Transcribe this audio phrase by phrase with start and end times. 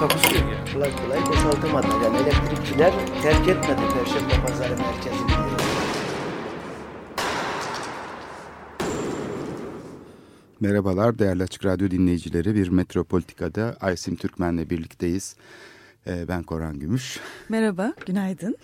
[0.00, 0.64] Takusuyor ya.
[0.72, 1.86] kolay kolay boşaltamadı.
[2.04, 5.30] Yani elektrikçiler terk etmedi Perşembe Pazarı merkezini.
[10.60, 12.54] Merhabalar değerli Açık Radyo dinleyicileri.
[12.54, 15.36] Bir Metropolitika'da Aysim Türkmen'le birlikteyiz.
[16.06, 17.20] Ee, ben Koran Gümüş.
[17.48, 18.56] Merhaba, günaydın.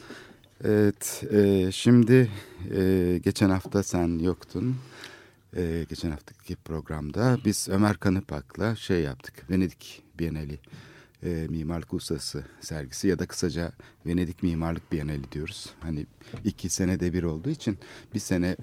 [0.65, 2.31] Evet, e, şimdi
[2.77, 4.77] e, geçen hafta sen yoktun.
[5.57, 9.51] E, geçen haftaki programda biz Ömer Kanıpak'la şey yaptık.
[9.51, 10.59] Venedik Bienali
[11.23, 13.73] e, Mimarlık Uluslararası sergisi ya da kısaca
[14.07, 15.71] Venedik Mimarlık Bienali diyoruz.
[15.81, 16.07] Hani
[16.45, 17.79] iki senede bir olduğu için
[18.15, 18.57] bir sene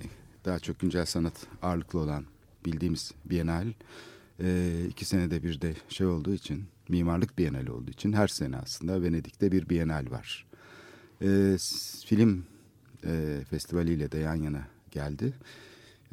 [0.45, 2.25] daha çok güncel sanat ağırlıklı olan
[2.66, 3.67] bildiğimiz Bienal
[4.39, 9.02] e, iki senede bir de şey olduğu için mimarlık Bienali olduğu için her sene aslında
[9.02, 10.45] Venedik'te bir Bienal var.
[11.22, 11.58] E,
[12.05, 12.45] film
[13.05, 15.33] e, festivaliyle de yan yana geldi.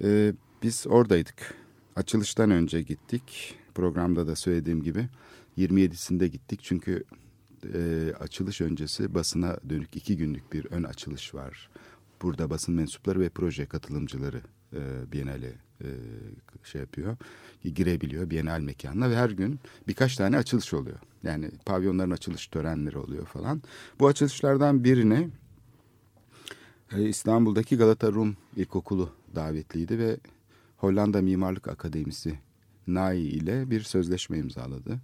[0.02, 1.54] E, biz oradaydık.
[1.96, 3.54] Açılıştan önce gittik.
[3.74, 5.08] Programda da söylediğim gibi
[5.58, 6.60] 27'sinde gittik.
[6.62, 7.04] Çünkü
[7.74, 11.70] e, açılış öncesi basına dönük iki günlük bir ön açılış var.
[12.22, 14.40] Burada basın mensupları ve proje katılımcıları
[14.72, 15.88] e, Biennale e,
[16.64, 17.16] şey yapıyor.
[17.64, 20.98] Girebiliyor Biennale mekanına ve her gün birkaç tane açılış oluyor.
[21.22, 23.62] Yani pavyonların açılış törenleri oluyor falan.
[24.00, 25.28] Bu açılışlardan birine
[26.92, 30.16] e, İstanbul'daki Galata Rum İlkokulu davetliydi ve
[30.76, 32.38] Hollanda Mimarlık Akademisi
[32.86, 35.00] NAI ile bir sözleşme imzaladı.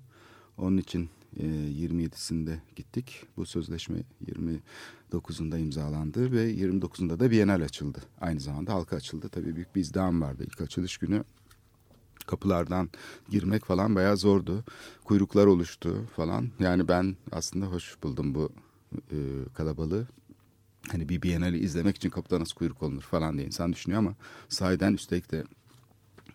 [0.61, 3.27] Onun için e, 27'sinde gittik.
[3.37, 7.99] Bu sözleşme 29'unda imzalandı ve 29'unda da Bienal açıldı.
[8.21, 9.29] Aynı zamanda halka açıldı.
[9.29, 11.25] Tabii büyük bir izdiham vardı ilk açılış günü.
[12.27, 12.91] Kapılardan
[13.31, 14.65] girmek falan bayağı zordu.
[15.05, 16.51] Kuyruklar oluştu falan.
[16.59, 18.53] Yani ben aslında hoş buldum bu
[18.95, 19.19] e,
[19.55, 20.07] kalabalığı.
[20.89, 24.15] Hani bir Biennale'i izlemek için kapıda nasıl kuyruk olunur falan diye insan düşünüyor ama
[24.49, 25.45] sahiden üstelik de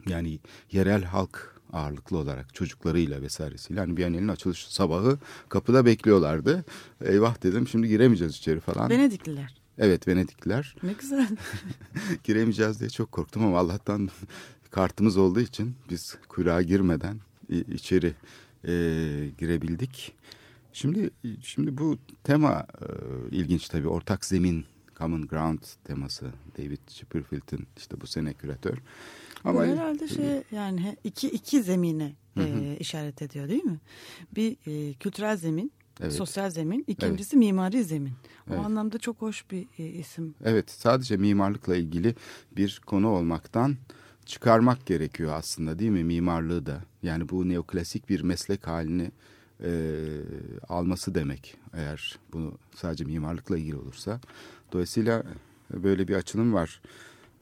[0.08, 0.40] yani
[0.72, 5.18] yerel halk ağırlıklı olarak çocuklarıyla vesairesiyle hani Biennale'nin açılış sabahı
[5.50, 6.66] kapıda bekliyorlardı.
[7.06, 8.90] Eyvah dedim şimdi giremeyeceğiz içeri falan.
[8.90, 9.62] Venedikliler.
[9.78, 10.76] Evet Venedikliler.
[10.84, 11.28] Ne güzel.
[12.24, 14.10] Giremeyeceğiz diye çok korktum ama Allah'tan
[14.72, 18.14] kartımız olduğu için biz kuyruğa girmeden içeri
[18.68, 18.72] e,
[19.38, 20.14] girebildik.
[20.74, 21.10] Şimdi
[21.42, 22.86] şimdi bu tema e,
[23.36, 24.66] ilginç tabii ortak zemin
[24.98, 26.26] common ground teması
[26.58, 28.78] David Chipperfield'in işte bu sene küratör.
[29.46, 33.80] Ama bu herhalde şey yani iki iki zemine e, işaret ediyor değil mi?
[34.36, 36.14] Bir e, kültürel zemin, evet.
[36.14, 37.46] sosyal zemin, ikincisi evet.
[37.46, 38.14] mimari zemin.
[38.50, 38.66] O evet.
[38.66, 40.36] anlamda çok hoş bir e, isim.
[40.44, 42.16] Evet, sadece mimarlıkla ilgili
[42.52, 43.76] bir konu olmaktan
[44.26, 46.84] çıkarmak gerekiyor aslında değil mi mimarlığı da?
[47.04, 49.12] Yani bu neoklasik bir meslek halini
[49.64, 49.72] e,
[50.70, 54.20] alması demek eğer bunu sadece mimarlıkla ilgili olursa.
[54.72, 55.24] Dolayısıyla
[55.74, 56.82] böyle bir açılım var.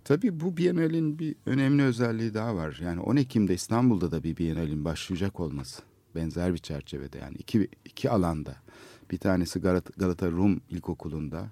[0.03, 2.79] Tabii bu Biennale'in bir önemli özelliği daha var.
[2.83, 5.81] Yani 10 Ekim'de İstanbul'da da bir Biennale'in başlayacak olması.
[6.15, 8.55] Benzer bir çerçevede yani iki, iki alanda.
[9.11, 11.49] Bir tanesi Galata, Galata Rum İlkokulu'nda.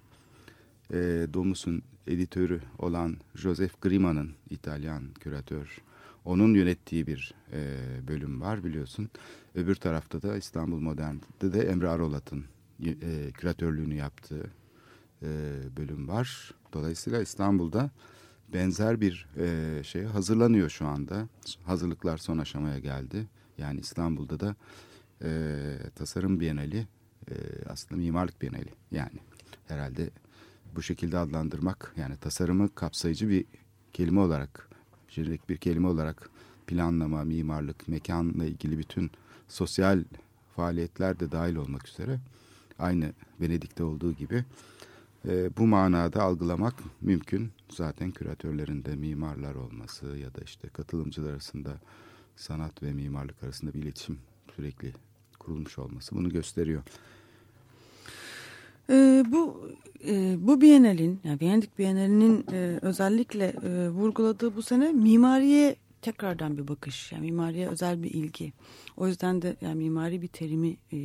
[0.93, 5.77] E, Domus'un editörü olan Joseph Grima'nın İtalyan küratör.
[6.25, 9.09] Onun yönettiği bir e, bölüm var biliyorsun.
[9.55, 12.45] Öbür tarafta da İstanbul Modern'de de Emre Arolat'ın
[12.85, 14.51] e, küratörlüğünü yaptığı
[15.23, 15.29] e,
[15.77, 16.53] bölüm var.
[16.73, 17.91] Dolayısıyla İstanbul'da
[18.53, 21.27] benzer bir e, şeye hazırlanıyor şu anda.
[21.63, 23.27] Hazırlıklar son aşamaya geldi.
[23.57, 24.55] Yani İstanbul'da da
[25.23, 25.29] e,
[25.95, 26.87] tasarım bienali
[27.31, 27.35] e,
[27.69, 28.69] aslında mimarlık bienali.
[28.91, 29.19] Yani
[29.67, 30.09] herhalde
[30.75, 33.45] bu şekilde adlandırmak yani tasarımı kapsayıcı bir
[33.93, 34.69] kelime olarak,
[35.07, 36.29] jenerik bir kelime olarak
[36.67, 39.11] planlama, mimarlık, mekanla ilgili bütün
[39.47, 40.03] sosyal
[40.55, 42.19] faaliyetler de dahil olmak üzere
[42.79, 44.45] aynı Venedik'te olduğu gibi
[45.27, 47.51] e, bu manada algılamak mümkün.
[47.69, 51.79] Zaten küratörlerinde mimarlar olması ya da işte katılımcılar arasında
[52.35, 54.19] sanat ve mimarlık arasında bir iletişim
[54.55, 54.93] sürekli
[55.39, 56.83] kurulmuş olması bunu gösteriyor.
[58.89, 59.71] E, bu
[60.07, 66.67] e, bu Bienal'in yani Venedik Bienali'nin e, özellikle e, vurguladığı bu sene mimariye tekrardan bir
[66.67, 67.11] bakış.
[67.11, 68.53] Yani mimariye özel bir ilgi.
[68.97, 70.97] O yüzden de yani mimari bir terimi e,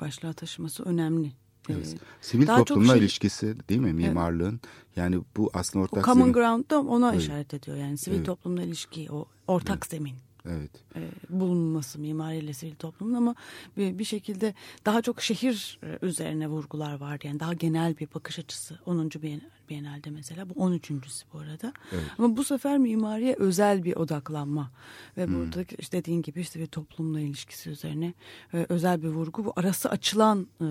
[0.00, 1.32] başlığa taşıması önemli.
[1.68, 1.96] Evet.
[2.20, 4.60] Sivil Daha toplumla şey, ilişkisi değil mi mimarlığın?
[4.64, 4.96] Evet.
[4.96, 6.32] Yani bu aslında ortak o common zemin.
[6.32, 7.22] ground da ona evet.
[7.22, 7.76] işaret ediyor.
[7.76, 8.26] Yani sivil evet.
[8.26, 9.90] toplumla ilişki, o ortak evet.
[9.90, 10.14] zemin.
[10.50, 10.70] Evet.
[10.96, 13.34] e, bulunması mimariyle sivil toplumun ama
[13.76, 14.54] bir, bir şekilde
[14.86, 17.26] daha çok şehir e, üzerine vurgular vardı.
[17.26, 19.10] Yani daha genel bir bakış açısı 10.
[19.10, 19.40] Bienal,
[19.70, 21.72] Bienal'de mesela bu 13.sü bu arada.
[21.92, 22.04] Evet.
[22.18, 24.70] Ama bu sefer mimariye özel bir odaklanma
[25.16, 25.34] ve Hmm.
[25.34, 28.14] burada işte dediğin gibi işte bir toplumla ilişkisi üzerine
[28.54, 29.44] e, özel bir vurgu.
[29.44, 30.64] Bu arası açılan e,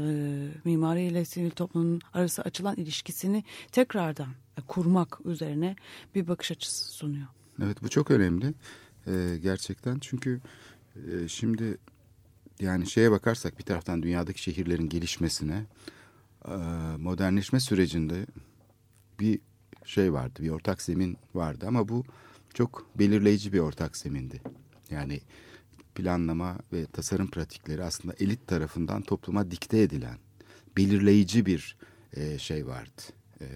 [0.64, 5.76] mimariyle sivil toplumun arası açılan ilişkisini tekrardan e, kurmak üzerine
[6.16, 7.28] bir bakış açısı sunuyor.
[7.64, 8.54] Evet bu çok önemli
[9.08, 10.42] Ee, gerçekten çünkü
[10.96, 11.78] e, şimdi
[12.60, 15.66] yani şeye bakarsak bir taraftan dünyadaki şehirlerin gelişmesine
[16.48, 16.56] e,
[16.98, 18.26] modernleşme sürecinde
[19.20, 19.40] bir
[19.86, 22.04] şey vardı bir ortak zemin vardı ama bu
[22.54, 24.42] çok belirleyici bir ortak zemindi.
[24.90, 25.22] Yani
[25.96, 30.18] planlama ve tasarım pratikleri aslında elit tarafından topluma dikte edilen
[30.78, 31.78] belirleyici bir
[32.14, 33.02] e, şey vardı.
[33.42, 33.48] E,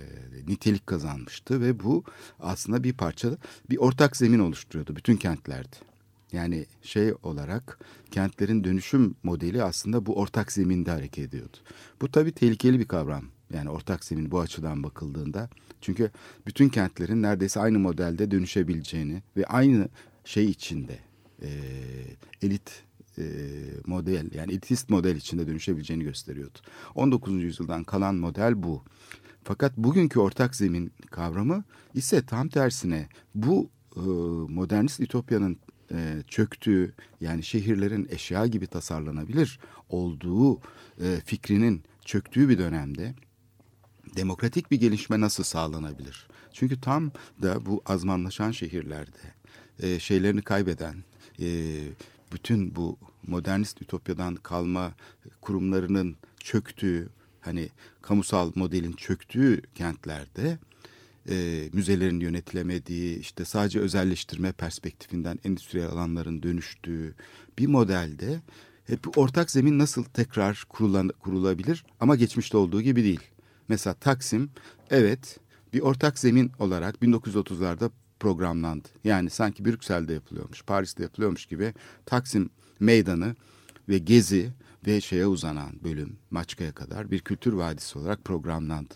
[0.47, 2.03] nitelik kazanmıştı ve bu
[2.39, 3.37] aslında bir parça
[3.69, 5.75] bir ortak zemin oluşturuyordu bütün kentlerde.
[6.31, 7.79] Yani şey olarak
[8.11, 11.57] kentlerin dönüşüm modeli aslında bu ortak zeminde hareket ediyordu.
[12.01, 13.23] Bu tabii tehlikeli bir kavram.
[13.53, 15.49] Yani ortak zemin bu açıdan bakıldığında.
[15.81, 16.11] Çünkü
[16.47, 19.89] bütün kentlerin neredeyse aynı modelde dönüşebileceğini ve aynı
[20.25, 20.99] şey içinde
[21.41, 21.49] e,
[22.41, 22.83] elit
[23.17, 23.23] e,
[23.85, 26.59] model yani elitist model içinde dönüşebileceğini gösteriyordu.
[26.95, 27.43] 19.
[27.43, 28.83] yüzyıldan kalan model bu.
[29.43, 34.01] Fakat bugünkü ortak zemin kavramı ise tam tersine bu e,
[34.53, 35.59] modernist ütopyanın
[35.91, 39.59] e, çöktüğü yani şehirlerin eşya gibi tasarlanabilir
[39.89, 40.57] olduğu
[41.01, 43.15] e, fikrinin çöktüğü bir dönemde
[44.15, 46.27] demokratik bir gelişme nasıl sağlanabilir?
[46.53, 47.11] Çünkü tam
[47.41, 49.33] da bu azmanlaşan şehirlerde
[49.79, 51.03] e, şeylerini kaybeden,
[51.39, 51.47] e,
[52.33, 52.97] bütün bu
[53.27, 54.93] modernist ütopyadan kalma
[55.41, 57.09] kurumlarının çöktüğü,
[57.41, 57.69] hani
[58.01, 60.59] kamusal modelin çöktüğü kentlerde
[61.29, 67.15] e, müzelerin yönetilemediği, işte sadece özelleştirme perspektifinden endüstriyel alanların dönüştüğü
[67.59, 68.41] bir modelde
[68.87, 73.21] hep ortak zemin nasıl tekrar kurulan, kurulabilir ama geçmişte olduğu gibi değil.
[73.67, 74.49] Mesela Taksim
[74.89, 75.39] evet
[75.73, 78.87] bir ortak zemin olarak 1930'larda programlandı.
[79.03, 81.73] Yani sanki Brüksel'de yapılıyormuş, Paris'te yapılıyormuş gibi
[82.05, 82.49] Taksim
[82.79, 83.35] meydanı
[83.89, 84.51] ve gezi
[84.87, 88.93] ve şeye uzanan bölüm Maçka'ya kadar bir kültür vadisi olarak programlandı.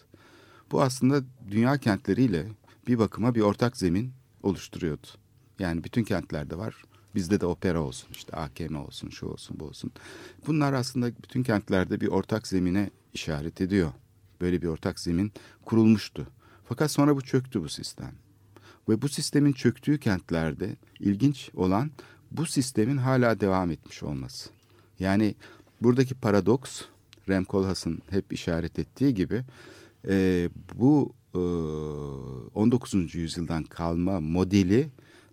[0.71, 2.47] Bu aslında dünya kentleriyle
[2.87, 5.07] bir bakıma bir ortak zemin oluşturuyordu.
[5.59, 6.83] Yani bütün kentlerde var.
[7.15, 9.91] Bizde de opera olsun, işte AKM olsun, şu olsun, bu olsun.
[10.47, 13.91] Bunlar aslında bütün kentlerde bir ortak zemine işaret ediyor.
[14.41, 15.31] Böyle bir ortak zemin
[15.65, 16.27] kurulmuştu.
[16.65, 18.15] Fakat sonra bu çöktü bu sistem.
[18.89, 21.91] Ve bu sistemin çöktüğü kentlerde ilginç olan
[22.31, 24.49] bu sistemin hala devam etmiş olması.
[24.99, 25.35] Yani
[25.81, 26.81] buradaki paradoks
[27.29, 29.43] Rem Koolhaas'ın hep işaret ettiği gibi
[30.07, 33.15] e, bu e, 19.
[33.15, 34.89] yüzyıldan kalma modeli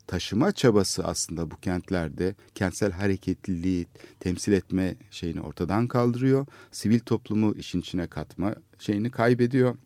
[0.06, 3.86] taşıma çabası aslında bu kentlerde kentsel hareketliliği
[4.20, 6.46] temsil etme şeyini ortadan kaldırıyor.
[6.72, 9.76] Sivil toplumu işin içine katma şeyini kaybediyor.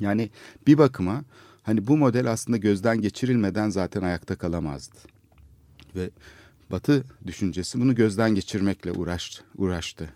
[0.00, 0.30] Yani
[0.66, 1.24] bir bakıma
[1.62, 4.96] hani bu model aslında gözden geçirilmeden zaten ayakta kalamazdı.
[5.94, 6.10] Ve
[6.70, 9.42] Batı düşüncesi bunu gözden geçirmekle uğraştı.
[9.56, 10.08] uğraştı.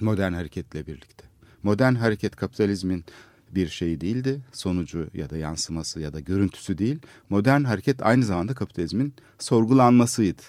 [0.00, 1.24] Modern hareketle birlikte.
[1.62, 3.04] Modern hareket kapitalizmin
[3.50, 4.40] bir şey değildi.
[4.52, 6.98] Sonucu ya da yansıması ya da görüntüsü değil.
[7.28, 10.42] Modern hareket aynı zamanda kapitalizmin sorgulanmasıydı.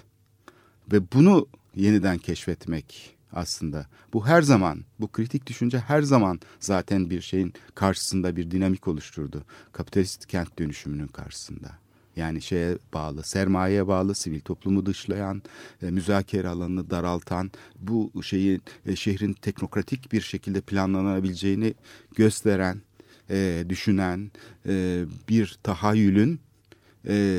[0.91, 3.87] Ve bunu yeniden keşfetmek aslında.
[4.13, 9.43] Bu her zaman, bu kritik düşünce her zaman zaten bir şeyin karşısında bir dinamik oluşturdu.
[9.71, 11.71] Kapitalist kent dönüşümünün karşısında.
[12.19, 15.41] Yani şeye bağlı, sermayeye bağlı, sivil toplumu dışlayan,
[15.81, 21.73] e, müzakere alanını daraltan, bu şeyi e, şehrin teknokratik bir şekilde planlanabileceğini
[22.15, 22.81] gösteren,
[23.29, 24.31] e, düşünen
[24.65, 26.39] e, bir tahayyülün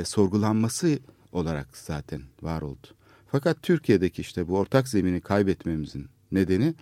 [0.04, 0.98] sorgulanması
[1.32, 2.86] olarak zaten var oldu.
[3.32, 6.74] Fakat Türkiye'deki işte bu ortak zemini kaybetmemizin nedeni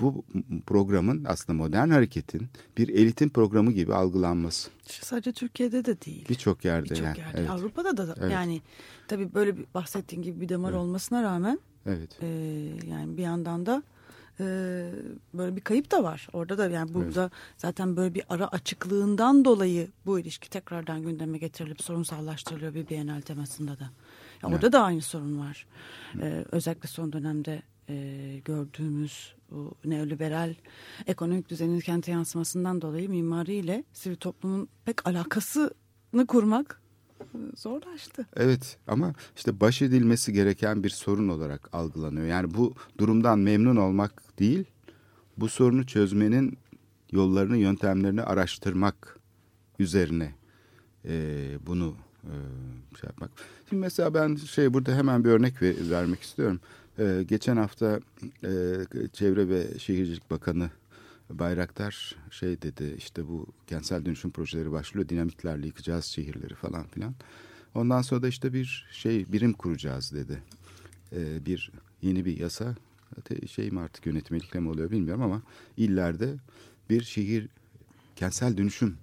[0.00, 0.24] bu
[0.66, 4.70] programın aslında modern hareketin bir elitin programı gibi algılanması.
[4.86, 6.28] Sadece Türkiye'de de değil.
[6.28, 7.18] Birçok yerde Birçok yani.
[7.18, 7.38] yerde.
[7.38, 7.50] Evet.
[7.50, 8.32] Avrupa'da da Evet.
[8.32, 8.60] yani
[9.08, 10.80] tabii böyle bir bahsettiğin gibi bir damar Evet.
[10.80, 12.18] olmasına rağmen Evet.
[12.22, 12.26] e,
[12.90, 13.82] yani bir yandan da
[14.40, 14.44] e,
[15.34, 16.28] böyle bir kayıp da var.
[16.32, 21.82] Orada da yani burada zaten böyle bir ara açıklığından dolayı bu ilişki tekrardan gündeme getirilip
[21.82, 23.90] sorunsallaştırılıyor bir Bienal temasında da.
[24.42, 25.66] Ya orada da aynı sorun var.
[26.22, 30.54] E, özellikle son dönemde e, gördüğümüz bu neoliberal
[31.06, 36.80] ekonomik düzenin kente yansımasından dolayı mimariyle sivil toplumun pek alakasını kurmak
[37.20, 38.26] e, zorlaştı.
[38.36, 42.26] Evet ama işte baş edilmesi gereken bir sorun olarak algılanıyor.
[42.26, 44.64] Yani bu durumdan memnun olmak değil,
[45.36, 46.58] bu sorunu çözmenin
[47.12, 49.18] yollarını, yöntemlerini araştırmak
[49.78, 50.34] üzerine
[51.04, 52.34] e, bunu e,
[53.00, 53.30] şey yapmak.
[53.68, 56.60] Şimdi mesela ben şey burada hemen bir örnek ver, vermek istiyorum.
[56.98, 58.00] Ee, geçen hafta
[58.44, 58.50] e,
[59.12, 60.70] Çevre ve Şehircilik Bakanı
[61.30, 67.14] Bayraktar şey dedi işte bu kentsel dönüşüm projeleri başlıyor dinamitlerle yıkacağız şehirleri falan filan.
[67.74, 70.42] Ondan sonra da işte bir şey birim kuracağız dedi.
[71.12, 71.72] Ee, bir
[72.02, 72.74] yeni bir yasa
[73.50, 75.42] şey mi artık yönetmelikle mi oluyor bilmiyorum ama
[75.76, 76.34] illerde
[76.90, 77.48] bir şehir
[78.16, 78.96] kentsel dönüşüm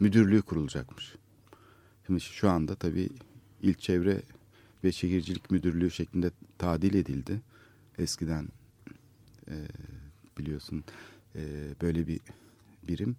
[0.00, 1.14] müdürlüğü kurulacakmış.
[2.06, 3.08] Şimdi şu anda tabii
[3.62, 4.22] İl Çevre
[4.84, 7.40] ve Şehircilik Müdürlüğü şeklinde tadil edildi.
[7.98, 8.48] Eskiden
[9.48, 9.56] e,
[10.38, 10.84] biliyorsun
[11.34, 11.40] e,
[11.82, 12.20] böyle bir
[12.82, 13.16] birim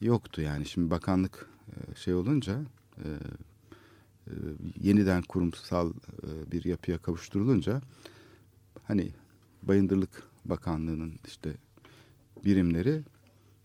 [0.00, 0.66] yoktu yani.
[0.66, 2.60] Şimdi bakanlık e, şey olunca
[2.98, 3.08] e,
[4.26, 4.32] e,
[4.80, 7.82] yeniden kurumsal e, bir yapıya kavuşturulunca
[8.84, 9.12] hani
[9.62, 11.52] Bayındırlık Bakanlığı'nın işte
[12.44, 13.02] birimleri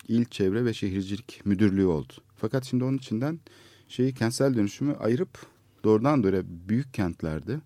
[0.08, 2.14] İl Çevre ve Şehircilik Müdürlüğü oldu.
[2.36, 3.40] Fakat şimdi onun içinden
[3.88, 5.46] şeyi kentsel dönüşümü ayırıp
[5.84, 7.60] doğrudan doğruya büyük kentlerde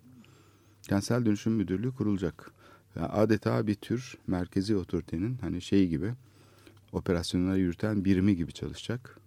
[0.81, 2.51] kentsel dönüşüm müdürlüğü kurulacak.
[2.95, 6.13] Yani adeta bir tür merkezi otoritenin hani şeyi gibi
[6.91, 9.19] operasyonları yürüten birimi gibi çalışacak.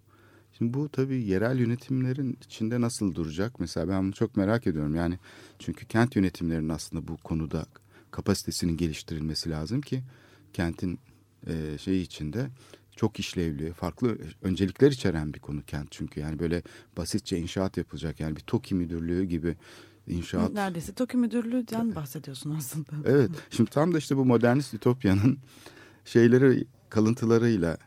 [0.57, 3.59] Şimdi bu tabii yerel yönetimlerin içinde nasıl duracak?
[3.59, 4.95] Mesela ben bunu çok merak ediyorum.
[4.95, 5.19] Yani
[5.59, 7.65] çünkü kent yönetimlerinin aslında bu konuda
[8.11, 10.03] kapasitesinin geliştirilmesi lazım ki
[10.53, 10.99] kentin
[11.47, 12.49] e, şeyi içinde
[12.95, 16.19] çok işlevli, farklı öncelikler içeren bir konu kent çünkü.
[16.19, 16.61] Yani böyle
[16.97, 19.55] basitçe inşaat yapılacak yani bir TOKİ müdürlüğü gibi
[20.07, 20.53] inşaat.
[20.53, 22.91] Neredeyse TOKİ müdürlüğünden bahsediyorsun aslında.
[23.05, 23.31] Evet.
[23.49, 25.37] Şimdi tam da işte bu modernist ütopyanın
[26.05, 27.77] şeyleri kalıntılarıyla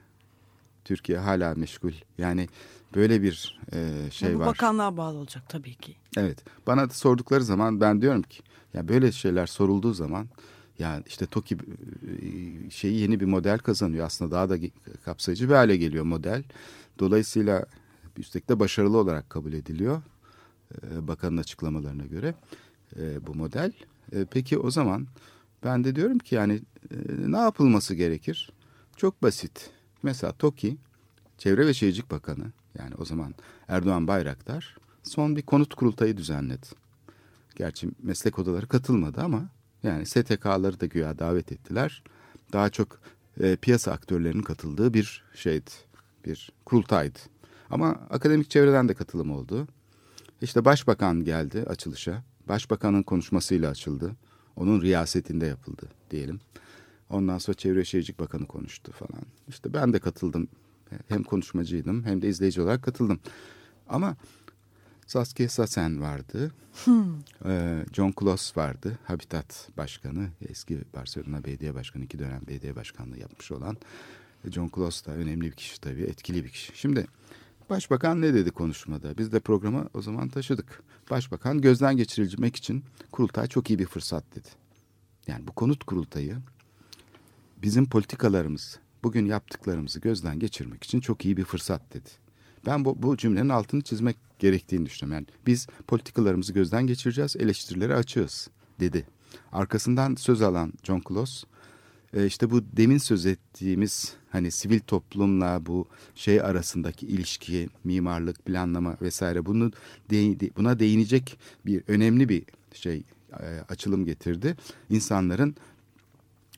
[0.84, 1.92] Türkiye hala meşgul.
[2.18, 2.48] Yani
[2.94, 4.46] böyle bir e, şey bu var.
[4.46, 5.96] Bu bakanlığa bağlı olacak tabii ki.
[6.16, 6.44] Evet.
[6.66, 8.42] Bana da sordukları zaman ben diyorum ki
[8.74, 10.28] ya böyle şeyler sorulduğu zaman
[10.78, 14.06] yani işte TOKİ e, şeyi yeni bir model kazanıyor.
[14.06, 14.58] Aslında daha da
[15.04, 16.42] kapsayıcı bir hale geliyor model.
[16.98, 17.66] Dolayısıyla
[18.16, 20.02] üstelik de başarılı olarak kabul ediliyor.
[20.82, 22.34] E, bakanın açıklamalarına göre
[22.96, 23.72] e, bu model.
[24.30, 25.06] Peki o zaman
[25.64, 26.60] ben de diyorum ki yani
[27.18, 28.52] ne yapılması gerekir?
[28.96, 29.70] Çok basit.
[30.02, 30.76] Mesela TOKİ
[31.38, 33.34] Çevre ve Şehircilik Bakanı yani o zaman
[33.68, 36.66] Erdoğan Bayraktar son bir konut kurultayı düzenledi.
[37.56, 39.48] Gerçi meslek odaları katılmadı ama
[39.82, 42.02] yani STK'ları da güya davet ettiler.
[42.52, 43.00] Daha çok
[43.40, 45.70] e, piyasa aktörlerinin katıldığı bir şeydi,
[46.24, 47.18] bir kurultaydı.
[47.70, 49.68] Ama akademik çevreden de katılım oldu.
[50.42, 52.24] İşte başbakan geldi açılışa.
[52.48, 54.12] Başbakanın konuşmasıyla açıldı.
[54.56, 56.40] Onun riyasetinde yapıldı diyelim.
[57.10, 59.22] Ondan sonra Çevre Şehircilik Bakanı konuştu falan.
[59.48, 60.48] İşte ben de katıldım.
[61.08, 63.20] Hem konuşmacıydım hem de izleyici olarak katıldım.
[63.88, 64.16] Ama
[65.08, 66.52] Saskia Sassen vardı.
[66.84, 67.04] Hmm.
[67.44, 68.98] Ee, John Kloss vardı.
[69.04, 70.28] Habitat Başkanı.
[70.48, 72.04] Eski Barcelona Belediye Başkanı.
[72.04, 73.76] iki dönem belediye başkanlığı yapmış olan.
[74.50, 76.02] John Kloss da önemli bir kişi tabii.
[76.02, 76.72] Etkili bir kişi.
[76.78, 77.06] Şimdi
[77.70, 79.18] Başbakan ne dedi konuşmada?
[79.18, 80.82] Biz de programı o zaman taşıdık.
[81.10, 84.48] Başbakan gözden geçirilmek için kurultay çok iyi bir fırsat dedi.
[85.26, 86.36] Yani bu konut kurultayı
[87.62, 92.08] bizim politikalarımız, bugün yaptıklarımızı gözden geçirmek için çok iyi bir fırsat dedi.
[92.66, 95.14] Ben bu, bu cümlenin altını çizmek gerektiğini düşünüyorum.
[95.14, 99.06] Yani biz politikalarımızı gözden geçireceğiz, eleştirilere açığız dedi.
[99.52, 101.44] Arkasından söz alan John Kloss,
[102.14, 108.96] e, işte bu demin söz ettiğimiz hani sivil toplumla bu şey arasındaki ilişki, mimarlık, planlama
[109.02, 109.72] vesaire bunu
[110.56, 113.02] buna değinecek bir önemli bir şey
[113.32, 114.56] e, açılım getirdi.
[114.90, 115.56] İnsanların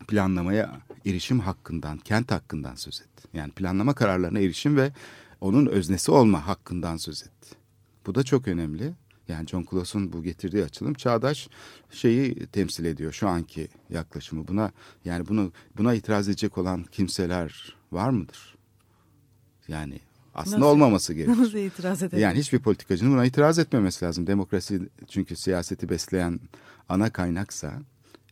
[0.08, 3.28] planlamaya erişim hakkından, kent hakkından söz etti.
[3.34, 4.92] Yani planlama kararlarına erişim ve
[5.40, 7.59] onun öznesi olma hakkından söz etti.
[8.10, 8.92] Bu da çok önemli.
[9.28, 11.48] Yani John Kloss'un bu getirdiği açılım çağdaş
[11.90, 14.48] şeyi temsil ediyor şu anki yaklaşımı.
[14.48, 14.72] Buna
[15.04, 18.56] yani bunu buna itiraz edecek olan kimseler var mıdır?
[19.68, 20.00] Yani
[20.34, 21.42] aslında nasıl, olmaması gerekir.
[21.42, 22.22] Nasıl itiraz edelim?
[22.22, 24.26] Yani hiçbir politikacının buna itiraz etmemesi lazım.
[24.26, 26.40] Demokrasi çünkü siyaseti besleyen
[26.88, 27.82] ana kaynaksa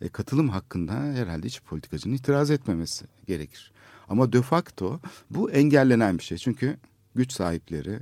[0.01, 3.73] e, katılım hakkında herhalde hiç politikacının itiraz etmemesi gerekir.
[4.09, 6.39] Ama de facto bu engellenen bir şey.
[6.39, 6.77] Çünkü
[7.15, 7.99] güç sahipleri,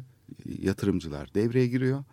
[0.59, 2.05] yatırımcılar devreye giriyor.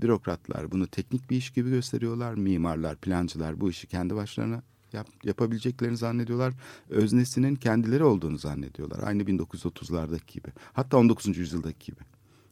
[0.00, 2.34] Bürokratlar bunu teknik bir iş gibi gösteriyorlar.
[2.34, 4.62] Mimarlar, plancılar bu işi kendi başlarına
[4.92, 6.54] yap, yapabileceklerini zannediyorlar.
[6.88, 9.00] Öznesinin kendileri olduğunu zannediyorlar.
[9.02, 10.48] Aynı 1930'lardaki gibi.
[10.72, 11.38] Hatta 19.
[11.38, 12.00] yüzyıldaki gibi.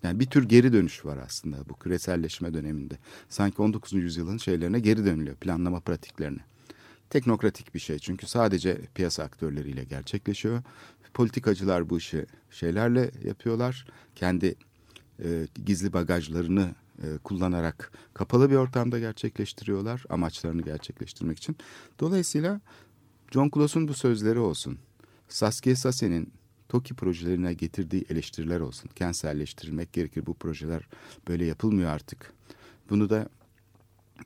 [0.02, 2.98] Yani bir tür geri dönüş var aslında bu küreselleşme döneminde.
[3.28, 3.92] Sanki 19.
[3.92, 6.40] yüzyılın şeylerine geri dönülüyor planlama pratiklerine.
[7.10, 10.62] Teknokratik bir şey çünkü sadece piyasa aktörleriyle gerçekleşiyor.
[11.14, 13.86] Politikacılar bu işi şeylerle yapıyorlar.
[14.14, 14.54] Kendi
[15.24, 21.56] e, gizli bagajlarını e, kullanarak kapalı bir ortamda gerçekleştiriyorlar amaçlarını gerçekleştirmek için.
[22.00, 22.60] Dolayısıyla
[23.30, 24.78] John Kloss'un bu sözleri olsun.
[25.28, 26.32] Saskia Sassen'in
[26.68, 28.90] TOKİ projelerine getirdiği eleştiriler olsun.
[28.94, 30.88] Kentselleştirilmek gerekir bu projeler
[31.28, 32.32] böyle yapılmıyor artık
[32.90, 33.28] Bunu da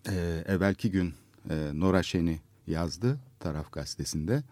[0.09, 1.15] e, evvelki gün
[1.51, 4.43] e, Nora Şen'i yazdı Taraf Gazetesi'nde.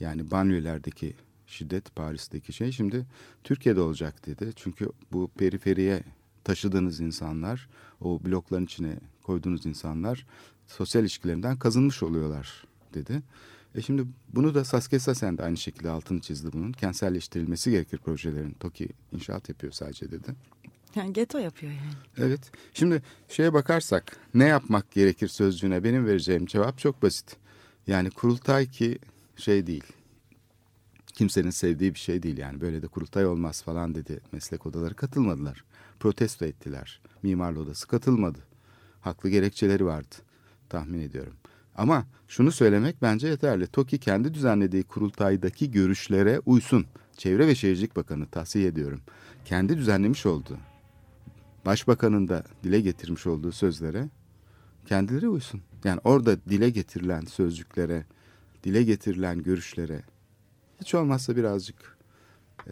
[0.00, 1.14] Yani banliyölerdeki
[1.48, 3.06] şiddet Paris'teki şey şimdi
[3.44, 4.52] Türkiye'de olacak dedi.
[4.56, 6.02] Çünkü bu periferiye
[6.44, 7.68] taşıdığınız insanlar,
[8.00, 10.26] o blokların içine koyduğunuz insanlar
[10.66, 12.64] sosyal ilişkilerinden kazınmış oluyorlar
[12.94, 13.22] dedi.
[13.74, 16.72] E şimdi bunu da Saskia Sassen de aynı şekilde altını çizdi bunun.
[16.72, 18.56] Kentselleştirilmesi gerekir projelerin.
[18.60, 20.34] TOKİ inşaat yapıyor sadece dedi.
[20.94, 22.26] Yani geto yapıyor yani.
[22.28, 22.40] Evet.
[22.74, 27.36] Şimdi şeye bakarsak ne yapmak gerekir sözcüğüne benim vereceğim cevap çok basit.
[27.86, 28.98] Yani kurultay ki
[29.36, 29.84] şey değil.
[31.18, 32.60] Kimsenin sevdiği bir şey değil yani.
[32.60, 34.20] Böyle de kurultay olmaz falan dedi.
[34.32, 35.64] Meslek odaları katılmadılar.
[36.00, 37.00] Protesto ettiler.
[37.22, 38.38] Mimarlı odası katılmadı.
[39.00, 40.14] Haklı gerekçeleri vardı
[40.68, 41.34] tahmin ediyorum.
[41.74, 43.66] Ama şunu söylemek bence yeterli.
[43.66, 46.86] TOKİ kendi düzenlediği kurultaydaki görüşlere uysun.
[47.16, 49.00] Çevre ve Şehircilik Bakanı tavsiye ediyorum.
[49.44, 50.58] Kendi düzenlemiş olduğu,
[51.66, 54.08] başbakanın da dile getirmiş olduğu sözlere
[54.86, 55.62] kendileri uysun.
[55.84, 58.04] Yani orada dile getirilen sözcüklere,
[58.64, 60.02] dile getirilen görüşlere
[60.80, 61.98] hiç olmazsa birazcık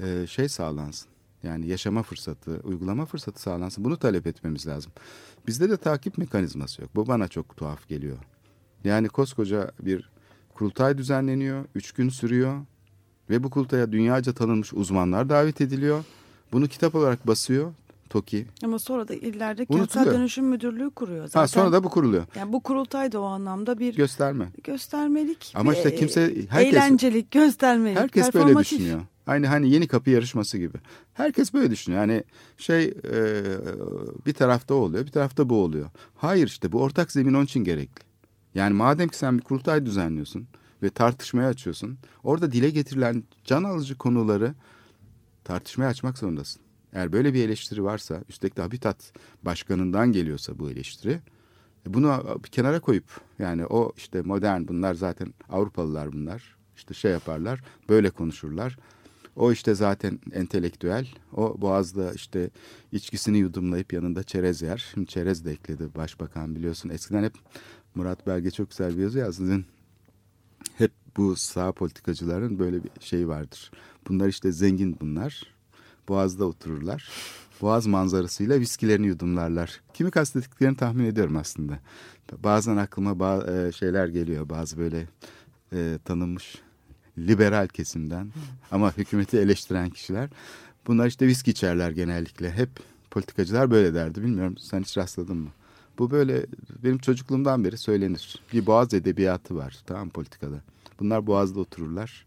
[0.02, 1.08] e, şey sağlansın.
[1.42, 3.84] Yani yaşama fırsatı, uygulama fırsatı sağlansın.
[3.84, 4.92] Bunu talep etmemiz lazım.
[5.46, 6.90] Bizde de takip mekanizması yok.
[6.94, 8.18] Bu bana çok tuhaf geliyor.
[8.84, 10.10] Yani koskoca bir
[10.54, 11.64] kurultay düzenleniyor.
[11.74, 12.60] Üç gün sürüyor.
[13.30, 16.04] Ve bu kurultaya dünyaca tanınmış uzmanlar davet ediliyor.
[16.52, 17.72] Bunu kitap olarak basıyor.
[18.10, 18.46] TOKİ.
[18.64, 19.88] Ama sonra da illerde Unutuluyor.
[19.88, 21.26] kentsel dönüşüm müdürlüğü kuruyor.
[21.26, 22.24] Zaten, Ha, sonra da bu kuruluyor.
[22.36, 24.48] yani bu kurultay da o anlamda bir Gösterme.
[24.64, 25.52] göstermelik.
[25.54, 29.00] Ama işte kimse- e, herkes- eğlencelik, göstermelik, Herkes böyle düşünüyor.
[29.26, 30.78] Aynı hani yeni kapı yarışması gibi.
[31.14, 32.00] Herkes böyle düşünüyor.
[32.02, 32.24] Yani
[32.58, 33.42] şey e,
[34.26, 35.86] bir tarafta oluyor, bir tarafta bu oluyor.
[36.16, 38.02] Hayır işte bu ortak zemin onun için gerekli.
[38.54, 40.46] Yani madem ki sen bir kurultay düzenliyorsun
[40.82, 41.98] ve tartışmaya açıyorsun.
[42.22, 44.54] Orada dile getirilen can alıcı konuları
[45.44, 46.62] tartışmaya açmak zorundasın.
[46.96, 49.12] Eğer böyle bir eleştiri varsa, üstelik de Habitat
[49.42, 51.20] Başkanı'ndan geliyorsa bu eleştiri,
[51.86, 56.56] e, bunu kenara koyup yani o işte modern bunlar zaten Avrupalılar bunlar.
[56.76, 58.78] işte şey yaparlar, böyle konuşurlar.
[59.36, 61.08] O işte zaten entelektüel.
[61.32, 62.50] O boğazda işte
[62.92, 64.86] içkisini yudumlayıp yanında çerez yer.
[64.94, 66.88] Şimdi çerez de ekledi başbakan biliyorsun.
[66.88, 67.34] Eskiden hep
[67.94, 69.64] Murat Belge çok güzel bir yazı yazdı.
[70.78, 73.70] Hep bu sağ politikacıların böyle bir şey vardır.
[74.08, 75.55] Bunlar işte zengin bunlar.
[76.08, 77.08] Boğaz'da otururlar.
[77.62, 79.80] Boğaz manzarasıyla viskilerini yudumlarlar.
[79.94, 81.78] Kimi kastettiklerini tahmin ediyorum aslında.
[82.44, 84.48] Bazen aklıma ba- e, şeyler geliyor.
[84.48, 85.06] Bazı böyle
[85.72, 86.54] e, tanınmış
[87.18, 88.28] liberal kesimden
[88.70, 90.30] ama hükümeti eleştiren kişiler.
[90.86, 92.52] Bunlar işte viski içerler genellikle.
[92.52, 92.70] Hep
[93.10, 94.22] politikacılar böyle derdi.
[94.22, 95.48] Bilmiyorum sen hiç rastladın mı?
[95.98, 96.46] Bu böyle
[96.84, 98.42] benim çocukluğumdan beri söylenir.
[98.52, 100.60] Bir boğaz edebiyatı var tamam politikada.
[101.00, 102.24] Bunlar boğazda otururlar.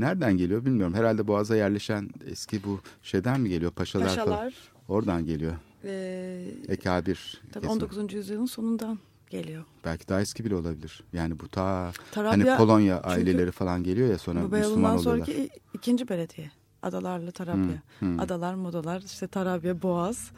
[0.00, 0.94] Nereden geliyor bilmiyorum.
[0.94, 3.70] Herhalde boğaza yerleşen eski bu şeyden mi geliyor?
[3.70, 4.26] Paşalar, falan.
[4.26, 4.54] Paşalar
[4.88, 5.52] Oradan geliyor.
[5.84, 7.42] e, Ekabir.
[7.52, 7.82] tabii kesimi.
[7.82, 8.12] 19.
[8.12, 8.98] yüzyılın sonundan
[9.30, 9.64] geliyor.
[9.84, 11.02] Belki daha eski bile olabilir.
[11.12, 15.24] Yani bu ta Tarabya, hani Polonya aileleri falan geliyor ya sonra bu Müslüman oluyorlar.
[15.26, 16.50] sonraki ikinci belediye.
[16.82, 17.82] Adalarlı Tarabya.
[17.98, 20.30] Hmm, Adalar, modalar, işte Tarabya, Boğaz.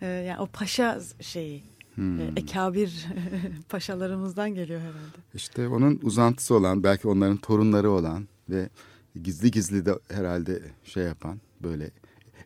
[0.00, 1.62] E, yani o paşa şeyi.
[1.94, 2.20] Hmm.
[2.20, 3.06] e, ekabir
[3.68, 5.18] paşalarımızdan geliyor herhalde.
[5.34, 8.68] İşte onun uzantısı olan belki onların torunları olan ve
[9.22, 11.90] gizli gizli de herhalde şey yapan böyle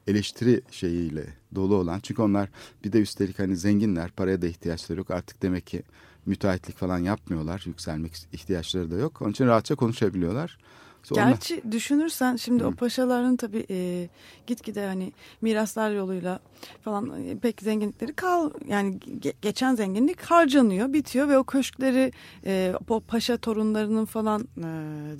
[0.06, 2.00] eleştiri şeyiyle dolu olan.
[2.00, 2.48] Çünkü onlar
[2.84, 5.82] bir de üstelik hani zenginler paraya da ihtiyaçları yok artık demek ki
[6.26, 9.22] müteahhitlik falan yapmıyorlar yükselmek ihtiyaçları da yok.
[9.22, 10.58] Onun için rahatça konuşabiliyorlar.
[11.02, 14.08] Sonra- Gerçi düşünürsen şimdi o paşaların tabii e,
[14.46, 16.40] gitgide hani miraslar yoluyla
[16.84, 22.12] falan e, pek zenginlikleri kal yani ge- geçen zenginlik harcanıyor, bitiyor ve o köşkleri
[22.46, 24.62] e, o paşa torunlarının falan e,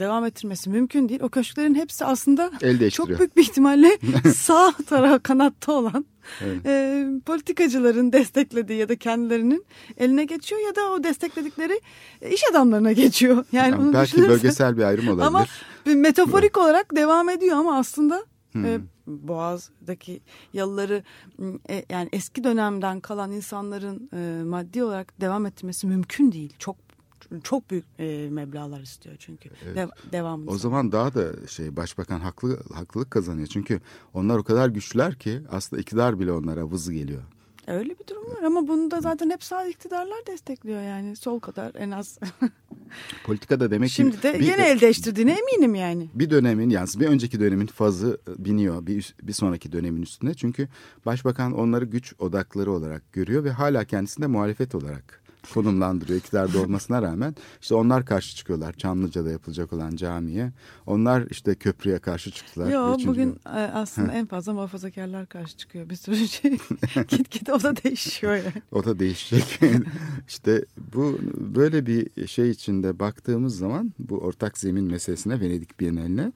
[0.00, 1.20] devam ettirmesi mümkün değil.
[1.22, 2.50] O köşklerin hepsi aslında
[2.90, 3.98] çok büyük bir ihtimalle
[4.34, 6.04] sağ taraf kanatta olan
[6.44, 6.66] Evet.
[6.66, 9.64] e, politikacıların desteklediği ya da kendilerinin
[9.96, 11.80] eline geçiyor ya da o destekledikleri
[12.30, 13.44] iş adamlarına geçiyor.
[13.52, 15.26] Yani, Yani onu belki düşünürsen- bölgesel bir ayrım olabilir.
[15.26, 15.46] ama
[15.86, 18.64] metaforik olarak devam ediyor ama aslında Hmm.
[18.64, 20.20] e, Boğaz'daki
[20.52, 21.02] yalıları
[21.70, 26.54] e, yani eski dönemden kalan insanların e, maddi olarak devam ettirmesi mümkün değil.
[26.58, 26.76] Çok
[27.44, 29.50] çok büyük e, meblağlar istiyor çünkü.
[29.64, 29.76] Evet.
[29.76, 30.50] De, devamlı.
[30.50, 33.46] O zaman daha da şey başbakan haklı haklılık kazanıyor.
[33.46, 33.80] Çünkü
[34.14, 37.22] onlar o kadar güçlüler ki aslında iktidar bile onlara vızı geliyor.
[37.66, 41.16] Öyle bir durum var ama bunu da zaten hep sağ iktidarlar destekliyor yani.
[41.16, 42.18] Sol kadar en az.
[43.24, 46.10] Politikada demek ki Şimdi de bir- yine el değiştirdiğine eminim yani.
[46.14, 50.34] bir dönemin yani bir önceki dönemin fazı biniyor bir, bir sonraki dönemin üstüne.
[50.34, 50.68] Çünkü
[51.06, 55.19] başbakan onları güç odakları olarak görüyor ve hala kendisinde muhalefet olarak
[55.54, 57.34] konumlandırıyor iktidarda olmasına rağmen.
[57.60, 60.52] İşte onlar karşı çıkıyorlar Çamlıca'da yapılacak olan camiye.
[60.86, 62.70] Onlar işte köprüye karşı çıktılar.
[62.70, 63.50] Yo Üçüncü bugün gün.
[63.50, 65.90] e, aslında en fazla muhafazakarlar karşı çıkıyor.
[65.90, 66.50] Bir sürü şey
[67.08, 68.62] git git o da değişiyor yani.
[68.72, 69.60] O da değişecek.
[70.28, 71.18] işte bu
[71.54, 76.32] böyle bir şey içinde baktığımız zaman bu ortak zemin meselesine Venedik Bienali'ne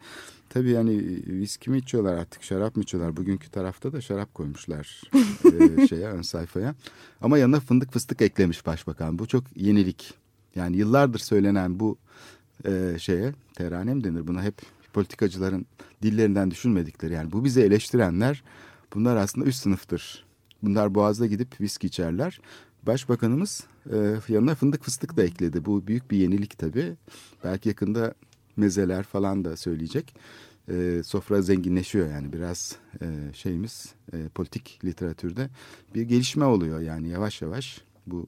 [0.48, 3.16] tabii yani viski mi içiyorlar artık şarap mı içiyorlar?
[3.16, 5.02] Bugünkü tarafta da şarap koymuşlar
[5.80, 6.74] e, şeye ön sayfaya.
[7.20, 9.18] Ama yanına fındık fıstık eklemiş başbakan.
[9.18, 10.14] Bu çok yenilik.
[10.54, 11.98] Yani yıllardır söylenen bu
[12.64, 14.54] e, şeye terane mi denir buna hep
[14.92, 15.66] politikacıların
[16.02, 18.42] dillerinden düşünmedikleri yani bu bizi eleştirenler
[18.94, 20.24] bunlar aslında üst sınıftır.
[20.62, 22.40] Bunlar boğazda gidip viski içerler.
[22.82, 23.96] Başbakanımız e,
[24.28, 25.64] yanına fındık fıstık da ekledi.
[25.64, 26.96] Bu büyük bir yenilik tabii.
[27.44, 28.14] Belki yakında
[28.56, 30.14] mezeler falan da söyleyecek.
[30.68, 35.50] E, sofra zenginleşiyor yani biraz e, şeyimiz e, politik literatürde
[35.94, 38.26] bir gelişme oluyor yani yavaş yavaş bu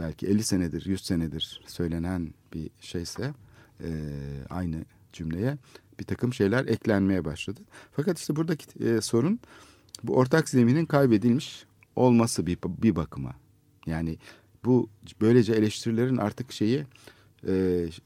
[0.00, 3.34] belki 50 senedir 100 senedir söylenen bir şeyse
[3.80, 3.88] e,
[4.50, 5.58] aynı cümleye
[6.00, 7.60] bir takım şeyler eklenmeye başladı.
[7.92, 9.40] Fakat işte buradaki e, sorun
[10.04, 11.64] bu ortak zeminin kaybedilmiş
[11.96, 13.34] olması bir, bir bakıma.
[13.86, 14.18] Yani
[14.64, 14.88] bu
[15.20, 16.84] böylece eleştirilerin artık şeyi
[17.46, 17.52] e,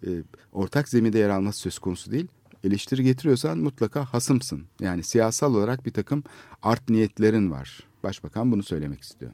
[0.06, 0.22] e,
[0.52, 2.26] ortak zeminde yer alması söz konusu değil.
[2.64, 4.66] Eleştiri getiriyorsan mutlaka hasımsın.
[4.80, 6.24] Yani siyasal olarak bir takım
[6.62, 7.80] art niyetlerin var.
[8.02, 9.32] Başbakan bunu söylemek istiyor.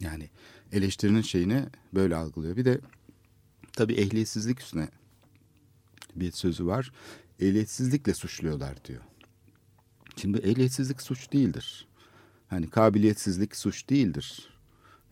[0.00, 0.30] Yani
[0.72, 2.56] eleştirinin şeyini böyle algılıyor.
[2.56, 2.80] Bir de
[3.72, 4.88] tabii ehliyetsizlik üstüne
[6.16, 6.92] bir sözü var.
[7.40, 9.02] Ehliyetsizlikle suçluyorlar diyor.
[10.16, 11.88] Şimdi ehliyetsizlik suç değildir.
[12.48, 14.48] Hani kabiliyetsizlik suç değildir.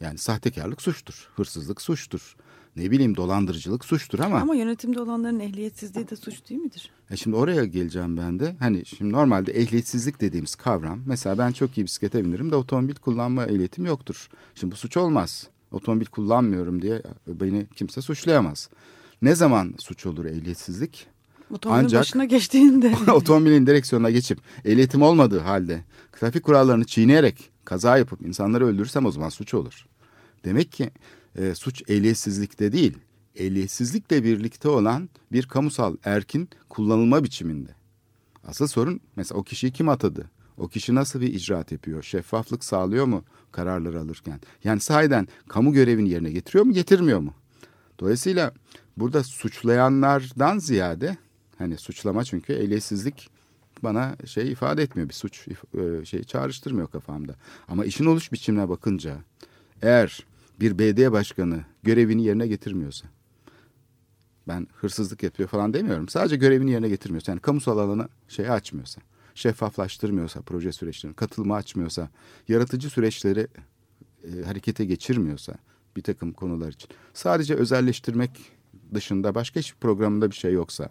[0.01, 2.37] Yani sahtekarlık suçtur, hırsızlık suçtur.
[2.77, 4.41] Ne bileyim dolandırıcılık suçtur ama...
[4.41, 6.91] Ama yönetimde olanların ehliyetsizliği de suç değil midir?
[7.11, 8.57] E şimdi oraya geleceğim ben de.
[8.59, 11.01] Hani şimdi normalde ehliyetsizlik dediğimiz kavram.
[11.07, 14.29] Mesela ben çok iyi bisiklete binirim de otomobil kullanma ehliyetim yoktur.
[14.55, 15.49] Şimdi bu suç olmaz.
[15.73, 18.69] Otomobil kullanmıyorum diye beni kimse suçlayamaz.
[19.23, 21.07] Ne zaman suç olur ehliyetsizlik?
[21.55, 22.95] Otomobilin Ancak- başına geçtiğinde.
[23.13, 29.29] Otomobilin direksiyonuna geçip ehliyetim olmadığı halde trafik kurallarını çiğneyerek kaza yapıp insanları öldürürsem o zaman
[29.29, 29.87] suç olur.
[30.45, 30.91] Demek ki
[31.37, 32.99] e, suç ehliyetsizlikte değil,
[33.37, 37.71] ehliyetsizlikle birlikte olan bir kamusal erkin kullanılma biçiminde.
[38.45, 40.31] Asıl sorun mesela o kişiyi kim atadı?
[40.57, 42.03] O kişi nasıl bir icraat yapıyor?
[42.03, 44.41] Şeffaflık sağlıyor mu kararları alırken?
[44.65, 47.35] Yani sahiden kamu görevini yerine getiriyor mu, getirmiyor mu?
[48.01, 48.53] Dolayısıyla
[48.97, 51.17] burada suçlayanlardan ziyade
[51.59, 53.31] hani suçlama çünkü ehliyetsizlik
[53.83, 57.35] bana şey ifade etmiyor bir suç e, şey çağrıştırmıyor kafamda.
[57.69, 59.17] Ama işin oluş biçimine bakınca
[59.83, 60.27] eğer
[60.61, 63.09] bir BD başkanı görevini yerine getirmiyorsa
[64.49, 66.09] ben hırsızlık yapıyor falan demiyorum.
[66.09, 69.01] Sadece görevini yerine getirmiyorsa yani kamusal alanı şey açmıyorsa,
[69.35, 72.09] şeffaflaştırmıyorsa proje süreçlerini, katılma açmıyorsa,
[72.49, 73.47] yaratıcı süreçleri
[74.25, 75.55] e, harekete geçirmiyorsa
[75.97, 76.91] bir takım konular için.
[77.15, 78.31] Sadece özelleştirmek
[78.95, 80.91] dışında başka hiçbir programında bir şey yoksa,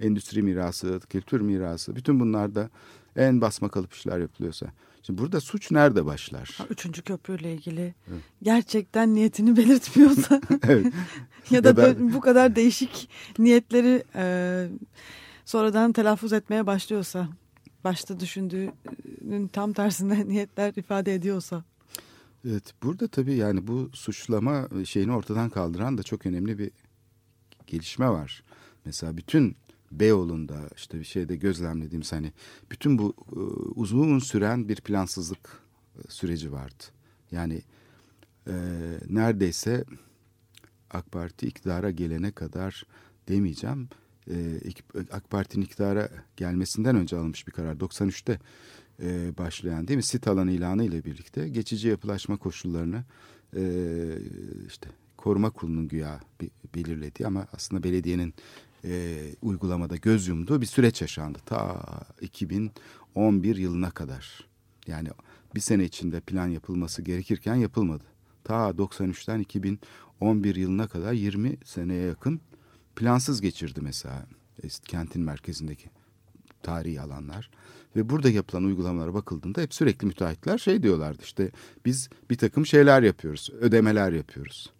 [0.00, 2.70] endüstri mirası, kültür mirası, bütün bunlarda
[3.16, 4.66] en basma kalıp işler yapılıyorsa.
[5.08, 6.58] Şimdi burada suç nerede başlar?
[6.70, 7.94] Üçüncü köprüyle ilgili
[8.42, 10.92] gerçekten niyetini belirtmiyorsa evet.
[11.50, 14.66] ya da bö- bu kadar değişik niyetleri e,
[15.44, 17.28] sonradan telaffuz etmeye başlıyorsa,
[17.84, 21.64] başta düşündüğünün tam tersine niyetler ifade ediyorsa.
[22.48, 26.70] Evet burada tabii yani bu suçlama şeyini ortadan kaldıran da çok önemli bir
[27.66, 28.42] gelişme var.
[28.84, 29.56] Mesela bütün
[29.92, 32.32] Beyoğlu'nda işte bir şeyde gözlemlediğimiz hani
[32.70, 33.38] bütün bu e,
[33.80, 35.62] uzun süren bir plansızlık
[35.98, 36.84] e, süreci vardı.
[37.30, 37.62] Yani
[38.46, 38.54] e,
[39.08, 39.84] neredeyse
[40.90, 42.84] AK Parti iktidara gelene kadar
[43.28, 43.88] demeyeceğim.
[44.30, 44.60] E,
[45.12, 47.74] AK Parti'nin iktidara gelmesinden önce alınmış bir karar.
[47.74, 48.38] 93'te
[49.02, 50.02] e, başlayan değil mi?
[50.02, 53.04] Sit alanı ilanı ile birlikte geçici yapılaşma koşullarını
[53.56, 53.62] e,
[54.66, 58.34] işte koruma kurulunun güya be- belirlediği ama aslında belediyenin
[58.84, 61.38] e, uygulamada göz yumduğu bir süreç yaşandı.
[61.46, 61.82] Ta
[62.20, 64.48] 2011 yılına kadar.
[64.86, 65.08] Yani
[65.54, 68.04] bir sene içinde plan yapılması gerekirken yapılmadı.
[68.44, 72.40] Ta 93'ten 2011 yılına kadar 20 seneye yakın
[72.96, 74.26] plansız geçirdi mesela
[74.84, 75.90] kentin merkezindeki
[76.62, 77.50] tarihi alanlar.
[77.96, 81.50] Ve burada yapılan uygulamalara bakıldığında hep sürekli müteahhitler şey diyorlardı işte
[81.84, 84.72] biz bir takım şeyler yapıyoruz, ödemeler yapıyoruz.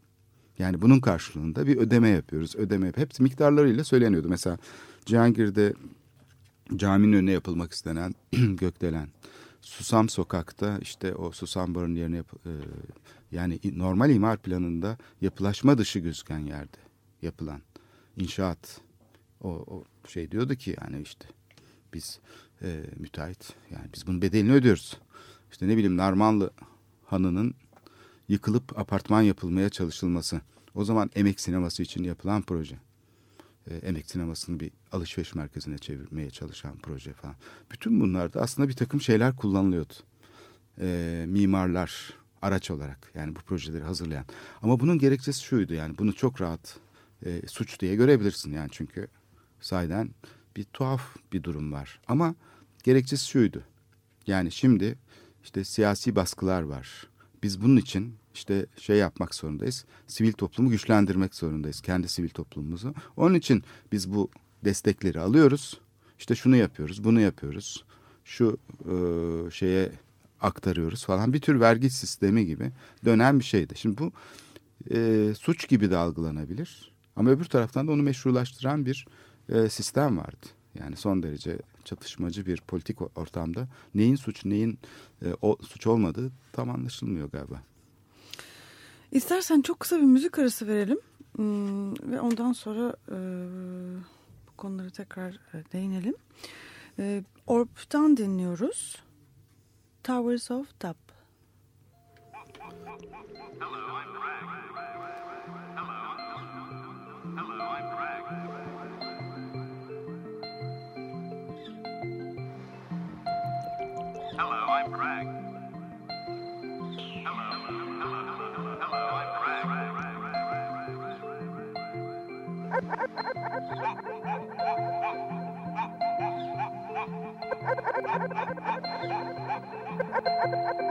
[0.58, 2.56] Yani bunun karşılığında bir ödeme yapıyoruz.
[2.56, 4.28] Ödeme yap- hepsi miktarlarıyla söyleniyordu.
[4.28, 4.58] Mesela
[5.06, 5.74] Cihangir'de
[6.76, 9.08] caminin önüne yapılmak istenen gökdelen.
[9.60, 12.50] Susam sokakta işte o susam barının yerine yap, e,
[13.32, 16.76] yani normal imar planında yapılaşma dışı gözüken yerde
[17.22, 17.60] yapılan
[18.16, 18.80] inşaat.
[19.40, 21.28] O, o şey diyordu ki yani işte
[21.94, 22.20] biz
[22.62, 24.98] e, müteahhit yani biz bunun bedelini ödüyoruz.
[25.52, 26.50] İşte ne bileyim Narmanlı
[27.06, 27.54] Hanı'nın
[28.28, 30.40] yıkılıp apartman yapılmaya çalışılması.
[30.74, 32.78] O zaman emek sineması için yapılan proje.
[33.70, 37.34] E, emek sinemasını bir alışveriş merkezine çevirmeye çalışan proje falan.
[37.72, 39.94] Bütün bunlarda aslında bir takım şeyler kullanılıyordu.
[40.80, 44.24] E, mimarlar araç olarak yani bu projeleri hazırlayan.
[44.62, 46.78] Ama bunun gerekçesi şuydu yani bunu çok rahat
[47.26, 49.08] e, suç diye görebilirsin yani çünkü
[49.60, 50.10] sayeden
[50.56, 52.00] bir tuhaf bir durum var.
[52.08, 52.34] Ama
[52.84, 53.62] gerekçesi şuydu.
[54.26, 54.98] Yani şimdi
[55.44, 57.08] işte siyasi baskılar var.
[57.42, 59.84] Biz bunun için işte şey yapmak zorundayız.
[60.06, 61.80] Sivil toplumu güçlendirmek zorundayız.
[61.80, 62.94] Kendi sivil toplumumuzu.
[63.16, 64.30] Onun için biz bu
[64.64, 65.80] destekleri alıyoruz.
[66.18, 67.84] İşte şunu yapıyoruz, bunu yapıyoruz.
[68.24, 68.94] Şu e,
[69.50, 69.92] şeye
[70.40, 71.32] aktarıyoruz falan.
[71.32, 72.70] Bir tür vergi sistemi gibi
[73.04, 73.74] dönen bir şeydi.
[73.76, 74.12] Şimdi bu
[74.90, 76.92] e, suç gibi de algılanabilir.
[77.16, 79.06] Ama öbür taraftan da onu meşrulaştıran bir
[79.48, 80.46] e, sistem vardı.
[80.80, 84.78] Yani son derece çatışmacı bir politik ortamda neyin suç neyin
[85.22, 87.62] e, o, suç olmadığı tam anlaşılmıyor galiba.
[89.12, 90.98] İstersen çok kısa bir müzik arası verelim
[91.36, 93.16] hmm, ve ondan sonra e,
[94.48, 96.14] bu konuları tekrar e, değinelim.
[96.98, 99.02] E, Orp'tan dinliyoruz.
[100.02, 100.96] Towers of Top.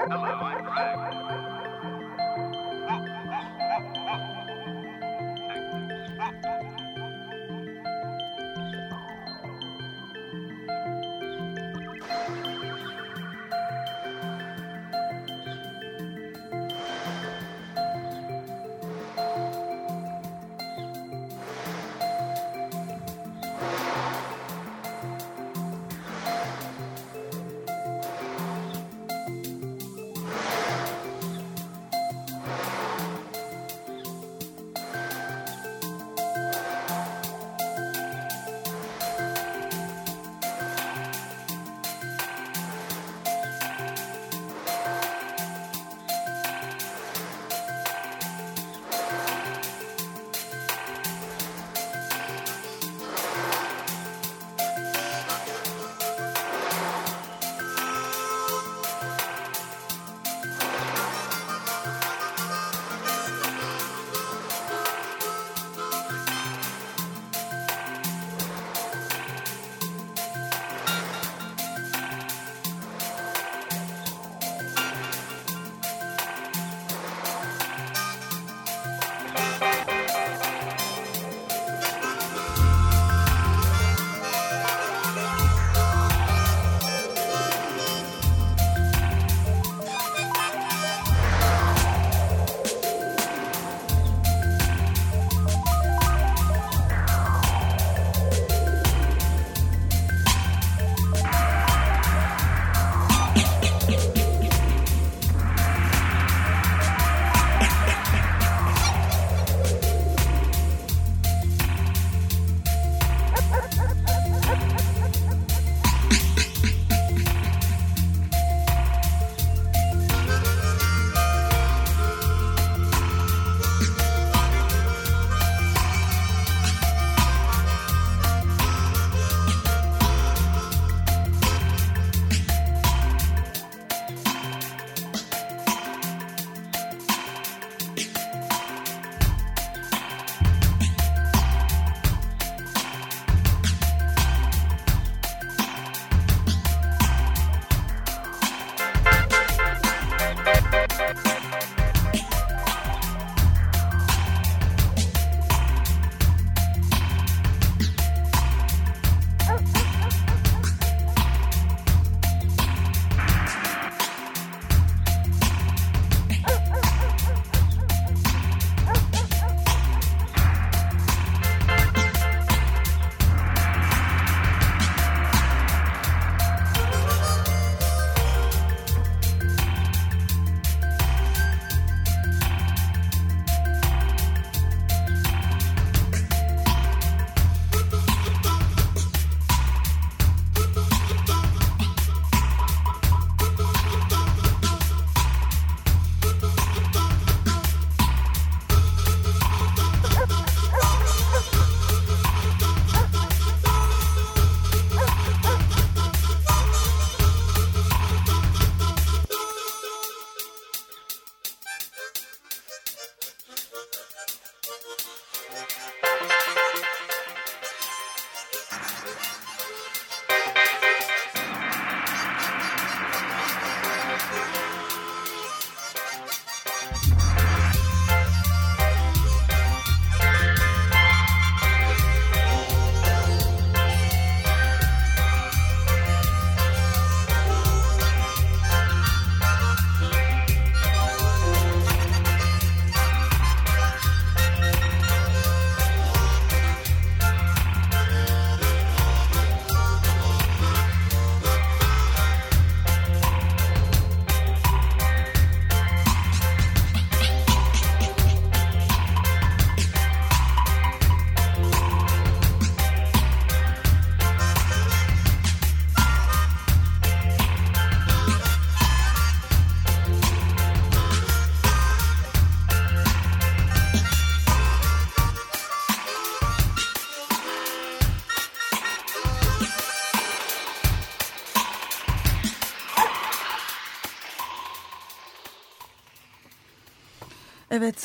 [0.09, 1.56] Hello, I'm Greg.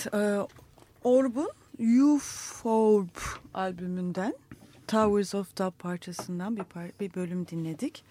[0.07, 0.47] Evet, e,
[1.05, 3.17] Orb'un Euphorb
[3.55, 4.35] albümünden
[4.87, 8.05] Towers of Dub parçasından bir, par bir bölüm dinledik.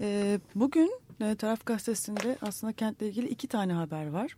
[0.00, 4.36] E, bugün e, Taraf Gazetesi'nde aslında kentle ilgili iki tane haber var.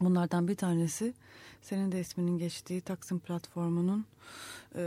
[0.00, 1.14] Bunlardan bir tanesi
[1.62, 4.06] senin de isminin geçtiği Taksim platformunun
[4.74, 4.82] e,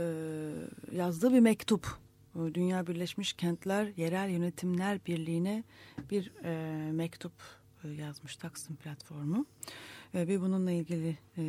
[0.92, 1.98] yazdığı bir mektup.
[2.34, 5.64] E, Dünya Birleşmiş Kentler Yerel Yönetimler Birliği'ne
[6.10, 7.32] bir e, mektup
[7.84, 9.46] e, yazmış Taksim platformu.
[10.14, 11.42] E, ve bununla ilgili e,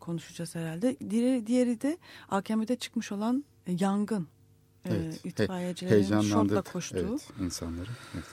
[0.00, 0.96] konuşacağız herhalde.
[1.10, 4.28] Diğeri, diğeri de AKM'de çıkmış olan e, yangın.
[4.84, 5.24] E, Evet.
[5.24, 6.98] İtfaiyecilerin şortla koştuğu.
[6.98, 7.88] evet, insanları.
[8.14, 8.24] Evet.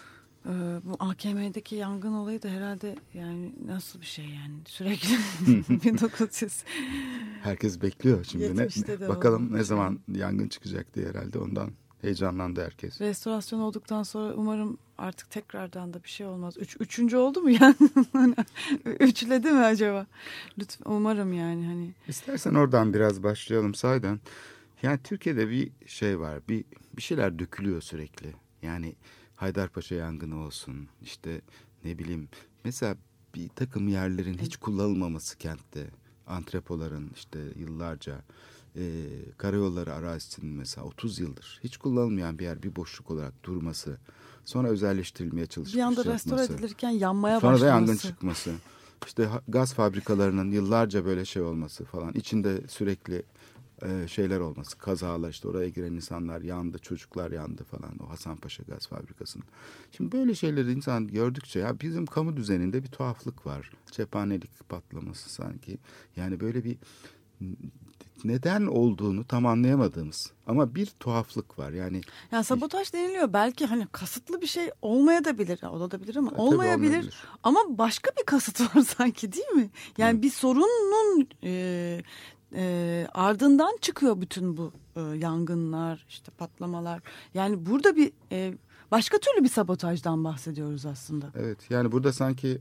[0.45, 0.49] Ee,
[0.83, 5.17] bu AKM'deki yangın olayı da herhalde yani nasıl bir şey yani sürekli
[5.83, 6.63] 1900
[7.43, 8.57] Herkes bekliyor şimdi.
[8.57, 9.53] Ne, 70'te de bakalım oldu.
[9.53, 11.71] ne zaman yangın çıkacak diye herhalde ondan
[12.04, 13.02] heyecanlandı herkes.
[13.02, 16.56] restorasyon olduktan sonra umarım artık tekrardan da bir şey olmaz.
[16.58, 17.76] Üç, üçüncü oldu mu yani?
[19.00, 20.08] Üçledi mi acaba?
[20.60, 21.92] Lütfen umarım yani hani.
[22.08, 24.20] İstersen oradan biraz başlayalım saydan.
[24.84, 26.39] Yani Türkiye'de bir şey var.
[26.50, 26.66] Bir
[26.98, 28.34] bir şeyler dökülüyor sürekli.
[28.62, 28.96] Yani
[29.36, 30.88] Haydarpaşa yangını olsun.
[31.02, 31.42] işte
[31.84, 32.30] ne bileyim
[32.66, 32.96] mesela
[33.36, 35.89] bir takım yerlerin hiç kullanılmaması kentte.
[36.28, 38.22] Antrepoların işte yıllarca
[38.75, 39.05] e,
[39.38, 43.97] karayolları arazisinin mesela 30 yıldır hiç kullanılmayan bir yer bir boşluk olarak durması.
[44.45, 45.77] Sonra özelleştirilmeye çalışılması.
[45.77, 47.88] Bir anda restore edilirken yanmaya Sonra da başlaması.
[47.88, 48.51] yangın çıkması.
[49.05, 52.13] İşte gaz fabrikalarının yıllarca böyle şey olması falan.
[52.13, 53.23] içinde sürekli
[53.81, 54.77] e, şeyler olması.
[54.77, 57.99] Kazalar işte oraya giren insanlar yandı, çocuklar yandı falan.
[57.99, 59.45] O Hasanpaşa gaz fabrikasının.
[59.91, 63.71] Şimdi böyle şeyleri insan gördükçe ya bizim kamu düzeninde bir tuhaflık var.
[63.91, 65.77] Cephanelik patlaması sanki.
[66.15, 66.77] Yani böyle bir
[68.23, 71.71] neden olduğunu tam anlayamadığımız ama bir tuhaflık var.
[71.71, 73.33] Yani Yani sabotaj deniliyor.
[73.33, 75.63] Belki hani kasıtlı bir şey olmaya da bilir.
[75.63, 76.88] Olabilir ama tabii olmayabilir.
[76.89, 77.15] olmayabilir.
[77.43, 79.69] Ama başka bir kasıt var sanki değil mi?
[79.97, 82.01] Yani bir sorunun e,
[82.55, 87.01] e, ardından çıkıyor bütün bu e, yangınlar, işte patlamalar.
[87.33, 88.53] Yani burada bir e,
[88.91, 91.25] başka türlü bir sabotajdan bahsediyoruz aslında.
[91.36, 92.59] Evet yani burada sanki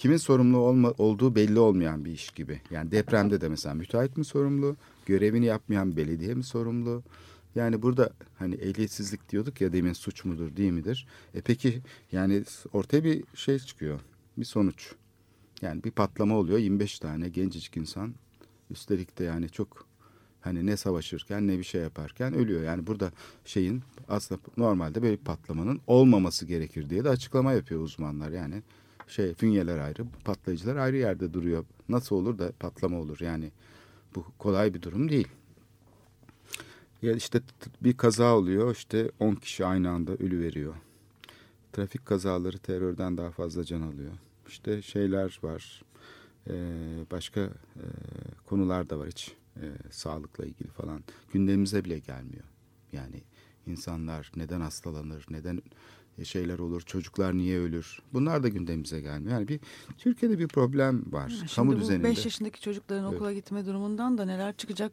[0.00, 2.60] kimin sorumlu olma, olduğu belli olmayan bir iş gibi.
[2.70, 7.02] Yani depremde de mesela müteahhit mi sorumlu, görevini yapmayan belediye mi sorumlu?
[7.54, 11.06] Yani burada hani ehliyetsizlik diyorduk ya demin suç mudur değil midir?
[11.34, 11.82] E peki
[12.12, 14.00] yani ortaya bir şey çıkıyor,
[14.38, 14.92] bir sonuç.
[15.62, 18.14] Yani bir patlama oluyor 25 tane gencecik insan
[18.70, 19.86] üstelik de yani çok
[20.40, 22.62] hani ne savaşırken ne bir şey yaparken ölüyor.
[22.62, 23.12] Yani burada
[23.44, 28.30] şeyin aslında normalde böyle bir patlamanın olmaması gerekir diye de açıklama yapıyor uzmanlar.
[28.30, 28.62] Yani
[29.10, 31.64] şey fünyeler ayrı, patlayıcılar ayrı yerde duruyor.
[31.88, 33.52] Nasıl olur da patlama olur yani
[34.14, 35.28] bu kolay bir durum değil.
[37.02, 37.40] Ya işte
[37.82, 40.74] bir kaza oluyor işte 10 kişi aynı anda ölü veriyor.
[41.72, 44.12] Trafik kazaları terörden daha fazla can alıyor.
[44.48, 45.82] İşte şeyler var.
[46.48, 46.52] Ee,
[47.10, 47.84] başka e,
[48.46, 51.04] konular da var hiç e, sağlıkla ilgili falan.
[51.32, 52.44] Gündemimize bile gelmiyor.
[52.92, 53.22] Yani
[53.66, 55.62] insanlar neden hastalanır, neden
[56.24, 57.98] şeyler olur, çocuklar niye ölür?
[58.12, 59.32] Bunlar da gündemimize gelmiyor.
[59.32, 59.60] Yani bir
[59.98, 61.28] Türkiye'de bir problem var.
[61.28, 62.04] Şimdi Kamu bu düzeninde.
[62.08, 63.14] 5 yaşındaki çocukların Evet.
[63.14, 64.92] okula gitme durumundan da neler çıkacak?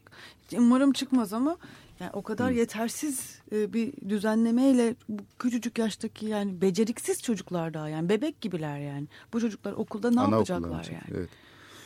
[0.58, 1.58] Umarım çıkmaz ama
[2.00, 8.10] yani o kadar yetersiz e, bir düzenlemeyle bu küçücük yaştaki yani beceriksiz çocuklar daha yani
[8.10, 9.08] bebek gibiler yani.
[9.34, 11.18] Bu çocuklar okulda ne Anaokuluna yapacaklar yani?
[11.18, 11.30] Evet.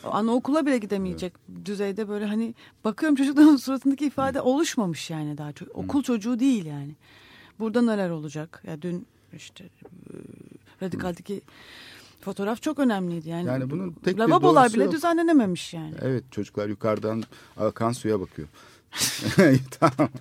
[0.04, 1.34] Anaokula bile gidemeyecek
[1.66, 5.76] düzeyde böyle hani bakıyorum çocukların suratındaki ifade oluşmamış yani daha çok.
[5.76, 6.96] Okul çocuğu değil yani.
[7.60, 8.64] Burada neler olacak?
[8.68, 10.16] Ya dün işte e,
[10.82, 11.42] radikaldeki
[12.22, 13.48] fotoğraf çok önemliydi yani.
[13.48, 14.94] Yani bunun tek bir Lavabolar bile yok.
[14.94, 15.94] düzenlenememiş yani.
[16.02, 17.24] Evet çocuklar yukarıdan
[17.58, 18.48] akan suya bakıyor.
[19.80, 20.12] tamam.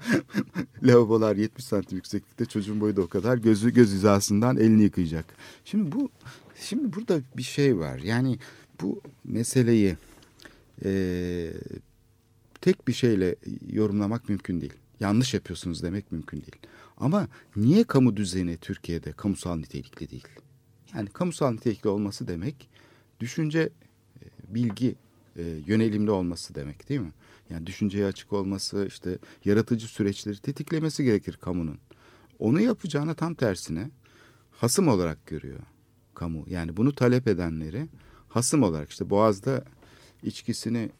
[0.82, 5.24] Lavabolar 70 santim yükseklikte çocuğun boyu da o kadar gözü göz hizasından elini yıkayacak.
[5.64, 6.10] Şimdi bu
[6.60, 7.98] şimdi burada bir şey var.
[7.98, 8.38] Yani
[8.82, 9.96] bu meseleyi
[10.84, 11.52] e,
[12.60, 13.36] tek bir şeyle
[13.72, 14.74] yorumlamak mümkün değil.
[15.00, 16.56] Yanlış yapıyorsunuz demek mümkün değil.
[17.00, 20.28] Ama niye kamu düzeni Türkiye'de kamusal nitelikli değil?
[20.94, 22.68] Yani kamusal nitelikli olması demek
[23.20, 23.68] düşünce,
[24.22, 24.94] e, bilgi
[25.36, 27.12] e, yönelimli olması demek değil mi?
[27.50, 31.78] Yani düşünceye açık olması, işte yaratıcı süreçleri tetiklemesi gerekir kamunun.
[32.38, 33.90] Onu yapacağına tam tersine
[34.50, 35.60] hasım olarak görüyor
[36.14, 36.44] kamu.
[36.48, 37.88] Yani bunu talep edenleri
[38.28, 39.64] hasım olarak işte Boğaz'da
[40.22, 40.90] içkisini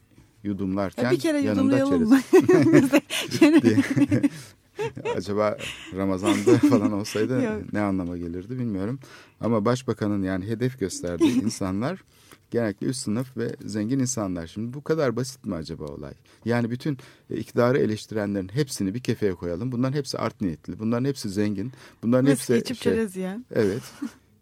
[0.43, 2.11] yudumlarken Ya bir kere yanında çerez.
[5.15, 5.57] Acaba
[5.95, 7.73] Ramazan'da falan olsaydı Yok.
[7.73, 8.99] ne anlama gelirdi bilmiyorum.
[9.41, 12.03] Ama başbakanın yani hedef gösterdiği insanlar
[12.51, 14.47] genellikle üst sınıf ve zengin insanlar.
[14.47, 16.13] Şimdi bu kadar basit mi acaba olay?
[16.45, 16.97] Yani bütün
[17.29, 19.71] e, iktidarı eleştirenlerin hepsini bir kefeye koyalım.
[19.71, 20.79] Bunların hepsi art niyetli.
[20.79, 21.71] Bunların hepsi zengin.
[22.03, 23.45] Bunların Viski hepsi içip şey, çerez yiyen.
[23.51, 23.83] Evet.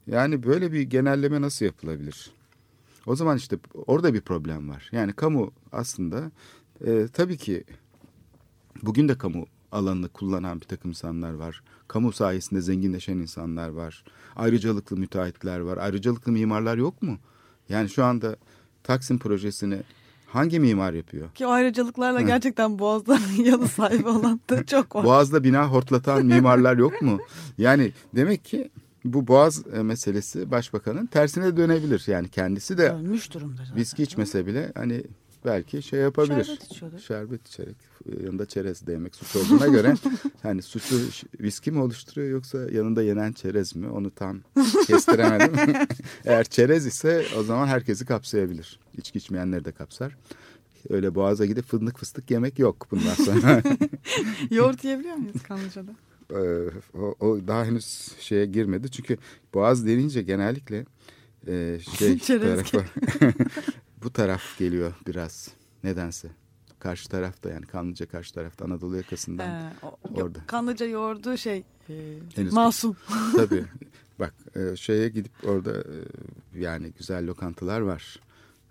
[0.07, 2.31] Yani böyle bir genelleme nasıl yapılabilir?
[3.05, 4.89] O zaman işte orada bir problem var.
[4.91, 6.31] Yani kamu aslında
[6.85, 7.63] e, tabii ki
[8.83, 11.63] bugün de kamu alanını kullanan bir takım insanlar var.
[11.87, 14.03] Kamu sayesinde zenginleşen insanlar var.
[14.35, 15.77] Ayrıcalıklı müteahhitler var.
[15.77, 17.17] Ayrıcalıklı mimarlar yok mu?
[17.69, 18.35] Yani şu anda
[18.83, 19.79] Taksim projesini
[20.27, 21.31] hangi mimar yapıyor?
[21.31, 25.03] Ki ayrıcalıklarla gerçekten Boğaz'da yanı sahibi olan da çok var.
[25.03, 27.19] Boğaz'da bina hortlatan mimarlar yok mu?
[27.57, 28.69] Yani demek ki
[29.05, 32.03] bu Boğaz e, meselesi başbakanın tersine dönebilir.
[32.07, 33.61] Yani kendisi de Ölmüş durumda.
[33.65, 33.75] zaten.
[33.75, 35.03] viski içmese bile hani
[35.45, 36.43] belki şey yapabilir.
[36.43, 36.99] Şerbet içiyordur.
[36.99, 37.75] Şerbet içerek
[38.05, 39.93] e, yanında çerez de yemek suç olduğuna göre
[40.43, 40.95] hani suçu
[41.39, 44.39] viski mi oluşturuyor yoksa yanında yenen çerez mi onu tam
[44.87, 45.73] kestiremedim.
[46.25, 48.79] Eğer çerez ise o zaman herkesi kapsayabilir.
[48.97, 50.17] İçki içmeyenleri de kapsar.
[50.89, 53.63] Öyle boğaza gidip fındık fıstık yemek yok bundan sonra.
[54.51, 55.91] Yoğurt yiyebiliyor muyuz Kanlıca'da?
[56.31, 56.69] Ee,
[56.99, 58.91] o, o daha henüz şeye girmedi.
[58.91, 59.17] Çünkü
[59.53, 60.85] boğaz denince genellikle
[61.47, 62.89] e, şey Çerez tarafa,
[64.03, 65.49] bu taraf geliyor biraz
[65.83, 66.27] nedense.
[66.79, 69.47] Karşı tarafta yani Kanlıca karşı tarafta Anadolu yakasından.
[69.69, 70.39] He, o- Orada.
[70.47, 71.93] Kanlıca yoğurdu şey e,
[72.35, 72.95] Henüz- masum.
[73.35, 73.65] Tabii
[74.19, 75.95] bak e, şeye gidip orada e,
[76.59, 78.19] yani güzel lokantalar var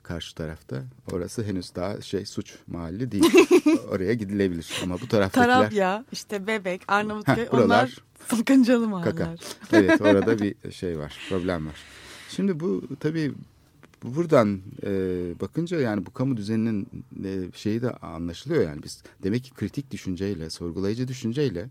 [0.02, 0.82] karşı tarafta.
[1.12, 3.24] Orası henüz daha şey suç mahalli değil.
[3.90, 7.96] Oraya gidilebilir ama bu taraftakiler Tarabya, işte Bebek, Arnavutköy Heh, buralar onlar
[8.28, 8.90] sakıncalı kaka.
[9.24, 9.38] mahalleler.
[9.72, 11.76] Evet orada bir şey var problem var.
[12.28, 13.32] Şimdi bu tabii
[14.02, 14.90] buradan e,
[15.40, 16.88] bakınca yani bu kamu düzeninin
[17.24, 21.68] e, şeyi de anlaşılıyor yani biz demek ki kritik düşünceyle sorgulayıcı düşünceyle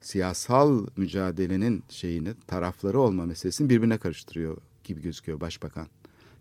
[0.00, 5.86] siyasal mücadelenin şeyini tarafları olma meselesini birbirine karıştırıyor gibi gözüküyor başbakan.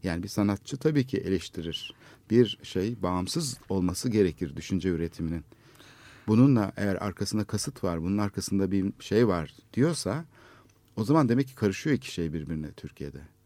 [0.03, 1.93] Yani bir sanatçı tabii ki eleştirir.
[2.29, 5.43] Bir şey bağımsız olması gerekir düşünce üretiminin.
[6.27, 10.25] Bununla eğer arkasında kasıt var, bunun arkasında bir şey var diyorsa
[10.95, 13.36] o zaman demek ki karışıyor iki şey birbirine Türkiye'de.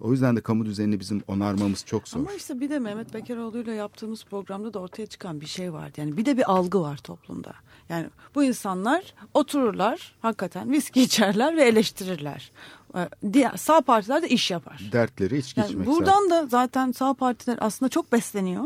[0.00, 2.20] O yüzden de kamu düzenini bizim onarmamız çok zor.
[2.20, 5.92] Ama işte bir de Mehmet Bekaroğlu'yla yaptığımız programda da ortaya çıkan bir şey vardı.
[5.96, 7.52] Yani bir de bir algı var toplumda.
[7.88, 12.52] Yani bu insanlar otururlar hakikaten viski içerler ve eleştirirler.
[12.96, 14.90] Ee, Diğer, sağ partiler de iş yapar.
[14.92, 18.64] Dertleri içki Yani içmek buradan da zaten sağ partiler aslında çok besleniyor.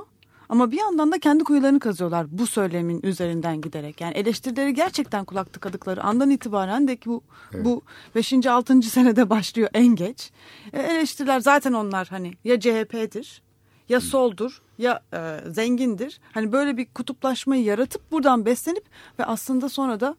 [0.49, 4.01] Ama bir yandan da kendi kuyularını kazıyorlar bu söylemin üzerinden giderek.
[4.01, 7.23] Yani eleştirileri gerçekten kulak tıkadıkları andan itibaren de ki bu
[7.55, 7.83] bu
[8.15, 8.47] 5.
[8.47, 8.83] 6.
[8.83, 10.31] senede başlıyor en geç.
[10.73, 13.43] E, eleştiriler zaten onlar hani ya CHP'dir
[13.89, 16.21] ya soldur ya e, zengindir.
[16.33, 18.85] Hani böyle bir kutuplaşmayı yaratıp buradan beslenip
[19.19, 20.17] ve aslında sonra da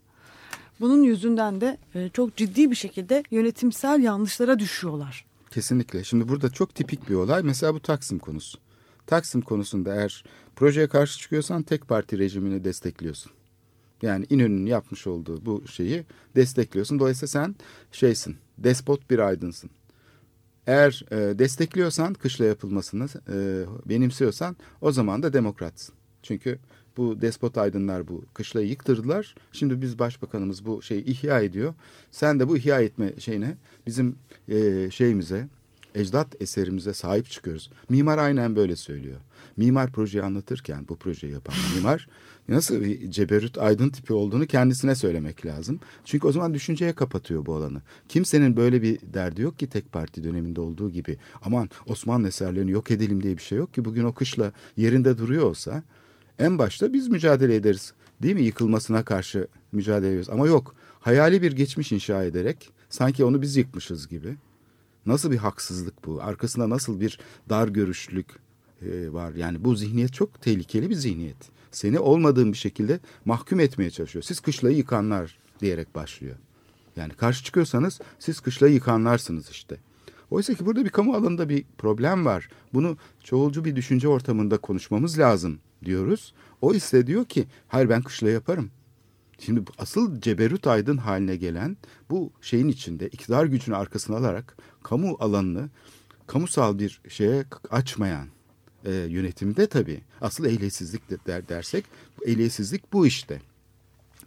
[0.80, 5.26] bunun yüzünden de e, çok ciddi bir şekilde yönetimsel yanlışlara düşüyorlar.
[5.52, 6.04] Kesinlikle.
[6.04, 7.44] Şimdi burada çok tipik bir olay.
[7.44, 8.60] Mesela bu Taksim konusu.
[9.10, 10.24] Taksim konusunda eğer
[10.56, 13.32] projeye karşı çıkıyorsan tek parti rejimini destekliyorsun.
[14.02, 16.06] Yani İnönü'nün yapmış olduğu bu şeyi
[16.36, 17.00] destekliyorsun.
[17.00, 17.56] Dolayısıyla sen
[17.92, 19.70] şeysin, despot bir aydınsın.
[20.68, 25.96] Eğer e, destekliyorsan kışla yapılmasını e, benimsiyorsan o zaman da demokratsın.
[26.24, 26.60] Çünkü
[26.98, 29.36] bu despot aydınlar bu kışlayı yıktırdılar.
[29.52, 31.74] Şimdi biz başbakanımız bu şeyi ihya ediyor.
[32.12, 33.58] Sen de bu ihya etme şeyine
[33.88, 34.16] bizim
[34.48, 35.48] e, şeyimize
[35.96, 37.70] ecdat eserimize sahip çıkıyoruz.
[37.90, 39.20] Mimar aynen böyle söylüyor.
[39.58, 42.08] Mimar projeyi anlatırken bu projeyi yapan mimar
[42.50, 45.80] nasıl bir ceberut aydın tipi olduğunu kendisine söylemek lazım.
[46.06, 47.82] Çünkü o zaman düşünceye kapatıyor bu alanı.
[48.10, 51.18] Kimsenin böyle bir derdi yok ki tek parti döneminde olduğu gibi.
[51.42, 53.86] Aman Osmanlı eserlerini yok edelim diye bir şey yok ki.
[53.86, 55.84] Bugün o kışla yerinde duruyor olsa
[56.40, 57.94] en başta biz mücadele ederiz.
[58.22, 58.42] Değil mi?
[58.42, 60.30] Yıkılmasına karşı mücadele ediyoruz.
[60.30, 60.76] Ama yok.
[61.00, 64.36] Hayali bir geçmiş inşa ederek sanki onu biz yıkmışız gibi.
[65.06, 66.22] Nasıl bir haksızlık bu?
[66.22, 67.20] Arkasında nasıl bir
[67.50, 68.28] dar görüşlülük
[68.82, 69.34] e, var?
[69.34, 71.50] Yani bu zihniyet çok tehlikeli bir zihniyet.
[71.72, 74.24] Seni olmadığın bir şekilde mahkum etmeye çalışıyor.
[74.24, 76.36] Siz kışlayı yıkanlar diyerek başlıyor.
[76.96, 79.78] Yani karşı çıkıyorsanız siz kışlayı yıkanlarsınız işte.
[80.32, 82.50] Oysa ki burada bir kamu alanında bir problem var.
[82.74, 86.34] Bunu çoğulcu bir düşünce ortamında konuşmamız lazım diyoruz.
[86.62, 88.72] O ise diyor ki hayır ben kışla yaparım.
[89.40, 91.78] Şimdi asıl ceberut aydın haline gelen
[92.10, 95.70] bu şeyin içinde iktidar gücünü arkasına alarak kamu alanını
[96.28, 98.28] kamusal bir şeye açmayan
[98.86, 101.86] e, yönetimde tabii asıl ehliyetsizlik de der, dersek
[102.26, 103.42] ehliyetsizlik bu işte.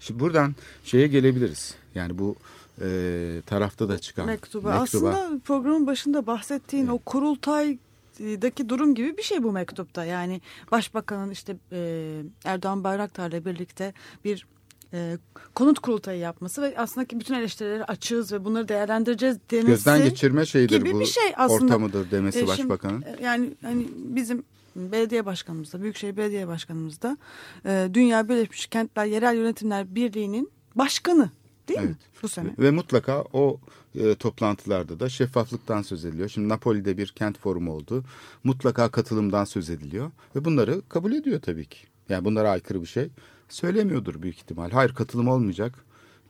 [0.01, 0.55] Şimdi buradan
[0.85, 1.75] şeye gelebiliriz.
[1.95, 2.37] Yani bu
[2.81, 4.81] e, tarafta da çıkan mektuba.
[4.81, 5.09] mektuba.
[5.09, 10.05] Aslında programın başında bahsettiğin o kurultaydaki durum gibi bir şey bu mektupta.
[10.05, 10.41] Yani
[10.71, 13.95] başbakanın işte e, Erdoğan Bayraktar'la birlikte
[14.25, 14.47] bir
[14.93, 15.19] e,
[15.55, 19.67] konut kurultayı yapması ve aslında ki bütün eleştirileri açığız ve bunları değerlendireceğiz demesi.
[19.67, 21.65] Gözden geçirme şeyidir gibi bu bir şey aslında.
[21.65, 23.03] ortamıdır demesi E, şimdi, başbakanın.
[23.03, 24.45] e, yani hani bizim
[24.77, 27.17] belediye başkanımız da Büyükşehir Belediye Başkanımız da
[27.67, 31.31] e, Dünya Birleşmiş Kentler Yerel Yönetimler Birliği'nin başkanı.
[31.69, 31.97] Değil mi Evet.
[32.23, 32.49] bu sene?
[32.59, 33.61] Ve mutlaka o
[33.95, 36.29] e, toplantılarda da şeffaflıktan söz ediliyor.
[36.29, 38.05] Şimdi Napoli'de bir kent forumu oldu.
[38.45, 40.11] Mutlaka katılımdan söz ediliyor.
[40.37, 41.79] Ve bunları kabul ediyor tabii ki.
[42.09, 43.09] Yani bunlara aykırı bir şey
[43.53, 44.71] söylemiyordur büyük ihtimal.
[44.71, 45.75] Hayır katılım olmayacak.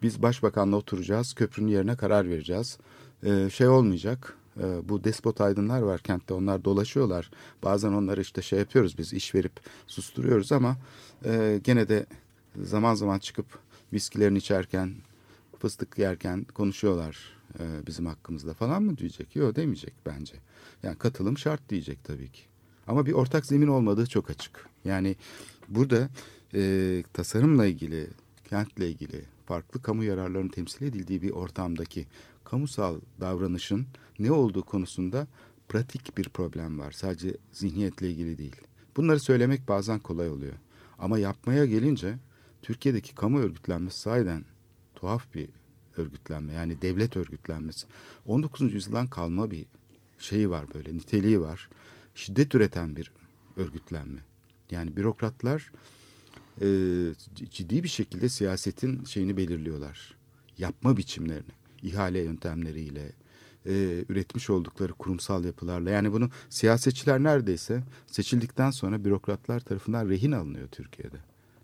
[0.03, 1.35] Biz başbakanla oturacağız.
[1.35, 2.79] Köprünün yerine karar vereceğiz.
[3.23, 4.37] E, şey olmayacak.
[4.61, 6.35] E, bu despot aydınlar var kentte.
[6.35, 7.31] Onlar dolaşıyorlar.
[7.63, 9.53] Bazen onları işte şey yapıyoruz biz iş verip
[9.87, 10.77] susturuyoruz ama
[11.25, 12.07] e, gene de
[12.63, 13.47] zaman zaman çıkıp
[13.93, 14.95] viskilerini içerken
[15.59, 17.19] fıstık yerken konuşuyorlar
[17.59, 19.37] e, bizim hakkımızda falan mı diyecek?
[19.37, 20.35] Yok demeyecek bence.
[20.83, 22.43] Yani katılım şart diyecek tabii ki.
[22.87, 24.69] Ama bir ortak zemin olmadığı çok açık.
[24.85, 25.17] Yani
[25.69, 26.09] burada
[26.55, 28.07] e, tasarımla ilgili,
[28.49, 32.07] kentle ilgili farklı kamu yararlarının temsil edildiği bir ortamdaki
[32.45, 33.87] kamusal davranışın
[34.19, 35.27] ne olduğu konusunda
[35.69, 36.93] pratik bir problem var.
[36.93, 38.57] Sadece zihniyetle ilgili değil.
[38.97, 40.55] Bunları söylemek bazen kolay oluyor.
[40.99, 42.19] Ama yapmaya gelince
[42.63, 44.45] Türkiye'deki kamu örgütlenmesi sahiden
[44.95, 45.49] tuhaf bir
[45.97, 46.53] örgütlenme.
[46.53, 47.87] Yani devlet örgütlenmesi.
[48.27, 48.75] 19.
[48.75, 49.67] yüzyıldan kalma bir
[50.19, 51.69] şeyi var böyle niteliği var.
[52.15, 53.13] Şiddet üreten bir
[53.57, 54.21] örgütlenme.
[54.71, 55.73] Yani bürokratlar
[56.61, 56.67] e,
[57.51, 60.15] ciddi bir şekilde siyasetin şeyini belirliyorlar.
[60.59, 63.13] Yapma biçimlerini, ihale yöntemleriyle,
[63.67, 65.91] e, üretmiş oldukları kurumsal yapılarla.
[65.91, 71.17] Yani bunu siyasetçiler neredeyse seçildikten sonra bürokratlar tarafından rehin alınıyor Türkiye'de.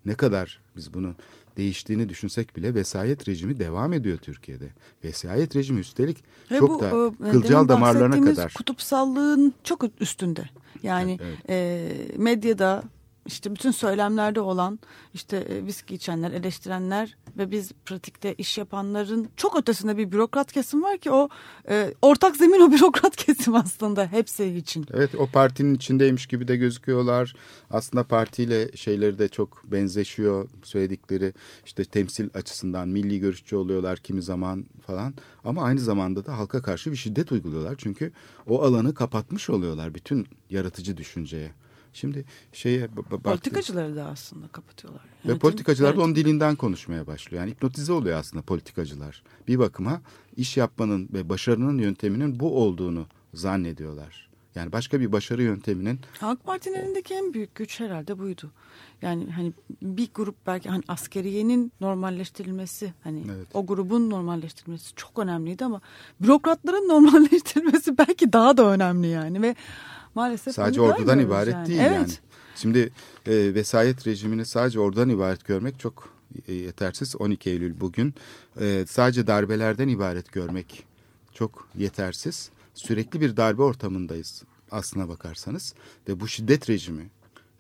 [0.07, 1.15] Ne kadar biz bunu
[1.57, 4.69] değiştiğini düşünsek bile vesayet rejimi devam ediyor Türkiye'de.
[5.05, 6.89] Vesayet rejimi üstelik Ve çok bu, da
[7.29, 8.53] e, kılcal damarlarına kadar.
[8.55, 10.45] kutupsallığın çok üstünde.
[10.83, 12.83] Yani Evet, e, medyada
[13.29, 14.79] işte bütün söylemlerde olan
[15.15, 20.83] işte e, viski içenler, eleştirenler ve biz pratikte iş yapanların çok ötesinde bir bürokrat kesim
[20.83, 21.29] var ki o
[21.69, 24.87] e, ortak zemin o bürokrat kesim aslında hepsi için.
[24.95, 27.35] Evet o partinin içindeymiş gibi de gözüküyorlar.
[27.71, 31.33] Aslında partiyle şeyleri de çok benzeşiyor söyledikleri
[31.65, 35.15] işte temsil açısından milli görüşçü oluyorlar kimi zaman falan.
[35.45, 37.75] Ama aynı zamanda da halka karşı bir şiddet uyguluyorlar.
[37.79, 38.13] Çünkü
[38.47, 41.51] o alanı kapatmış oluyorlar bütün yaratıcı düşünceye.
[41.93, 42.87] Şimdi şeye
[43.25, 45.03] Politikacıları da aslında kapatıyorlar.
[45.25, 47.43] ve Yönetim- politikacılar da onun dilinden konuşmaya başlıyor.
[47.43, 49.23] Yani hipnotize oluyor aslında politikacılar.
[49.49, 50.01] Bir bakıma
[50.37, 54.29] iş yapmanın ve başarının yönteminin bu olduğunu zannediyorlar.
[54.55, 58.51] Yani başka bir başarı yönteminin Halk Parti'nin elindeki en büyük güç herhalde buydu.
[59.03, 63.47] Yani hani bir grup belki hani askeriyenin normalleştirilmesi hani Evet.
[63.55, 65.81] o grubun normalleştirilmesi çok önemliydi ama
[66.21, 69.55] bürokratların normalleştirilmesi belki daha da önemli yani ve
[70.15, 71.69] maalesef sadece ordudan ibaret yani.
[71.69, 71.93] değil evet.
[71.93, 72.13] yani.
[72.57, 72.93] Şimdi
[73.27, 76.09] e, vesayet rejimini sadece oradan ibaret görmek çok
[76.49, 77.17] e, yetersiz.
[77.17, 78.15] 12 Eylül bugün
[78.61, 80.85] e, sadece darbelerden ibaret görmek
[81.35, 82.51] çok yetersiz.
[82.75, 85.75] Sürekli bir darbe ortamındayız aslına bakarsanız
[86.09, 87.11] ve bu şiddet rejimi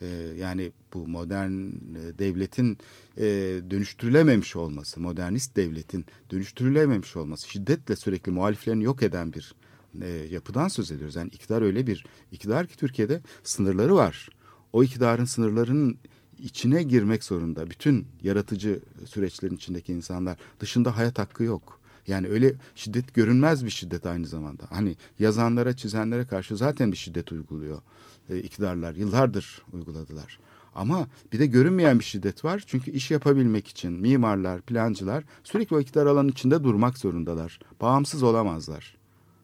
[0.03, 0.07] e,
[0.39, 2.79] yani bu modern e, devletin
[3.17, 3.25] e,
[3.71, 9.55] dönüştürülememiş olması, modernist devletin dönüştürülememiş olması, şiddetle sürekli muhaliflerini yok eden bir
[10.01, 11.17] e, yapıdan söz ediyoruz.
[11.17, 14.29] Yani iktidar öyle bir iktidar ki Türkiye'de sınırları var.
[14.73, 15.99] O iktidarın sınırlarının
[16.39, 17.71] içine girmek zorunda.
[17.71, 21.81] Bütün yaratıcı süreçlerin içindeki insanlar dışında hayat hakkı yok.
[22.07, 24.63] Yani öyle şiddet görünmez bir şiddet aynı zamanda.
[24.71, 27.83] Hani yazanlara, çizenlere karşı zaten bir şiddet uyguluyor
[28.31, 28.95] e, iktidarlar.
[28.95, 30.39] Yıllardır uyguladılar.
[30.75, 32.65] Ama bir de görünmeyen bir şiddet var.
[32.67, 37.61] Çünkü iş yapabilmek için mimarlar, plancılar sürekli o iktidar alanının içinde durmak zorundalar.
[37.81, 38.98] Bağımsız olamazlar.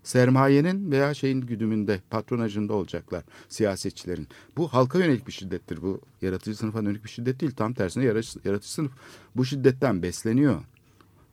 [0.05, 4.29] Sermayenin veya şeyin güdümünde, patronajında olacaklar siyasetçilerin.
[4.57, 5.83] Bu halka yönelik bir şiddettir.
[5.83, 7.53] Bu yaratıcı sınıfa yönelik bir şiddet değil.
[7.53, 8.93] Tam tersine yaratıcı, sınıf
[9.37, 10.63] bu şiddetten besleniyor.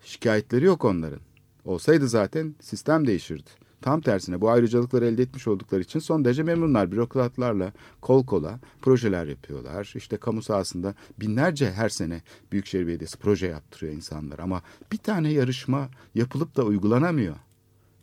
[0.04, 1.20] Şikayetleri yok onların.
[1.66, 3.50] Olsaydı zaten sistem değişirdi.
[3.82, 6.92] Tam tersine bu ayrıcalıkları elde etmiş oldukları için son derece memnunlar.
[6.92, 9.94] Bürokratlarla kol kola projeler yapıyorlar.
[9.96, 14.40] İşte kamu sahasında binlerce her sene Büyükşehir Belediyesi proje yaptırıyor insanlar.
[14.40, 14.62] Ama
[14.92, 17.36] bir tane yarışma yapılıp da uygulanamıyor.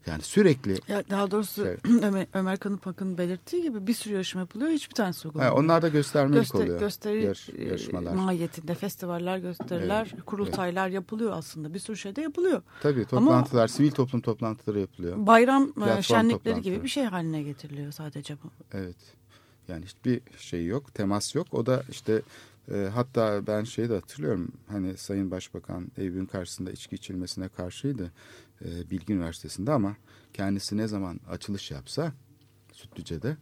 [0.09, 1.81] Yani sürekli Ya daha doğrusu Evet.
[2.03, 4.71] Ömer, Ömer Kanıpak'ın belirttiği gibi bir sürü yarışma yapılıyor.
[4.71, 5.65] Hiçbir tanesi uygulanmıyor.
[5.65, 6.81] onlar da göstermelik Göster- oluyor.
[6.81, 8.13] gösteri Yarış- e, yarışmalar.
[8.15, 11.75] mahiyetinde festivaller, gösteriler, Evet, kurultaylar yapılıyor aslında.
[11.75, 12.63] Bir sürü şey de yapılıyor.
[12.83, 15.27] Tabii Ama- toplantılar, sivil toplum toplantıları yapılıyor.
[15.27, 18.51] Bayram e, Platform şenlikleri gibi bir şey haline getiriliyor sadece bu.
[18.73, 18.97] Evet.
[19.69, 21.47] Yani hiçbir şey yok, temas yok.
[21.53, 22.23] O da işte
[22.73, 24.49] e, hatta ben şeyi de hatırlıyorum.
[24.69, 28.13] Hani Sayın Başbakan evin karşısında içki içilmesine karşıydı
[28.65, 29.97] e, Bilgi Üniversitesi'nde ama
[30.33, 32.13] kendisi ne zaman açılış yapsa
[32.73, 33.37] Sütlüce'de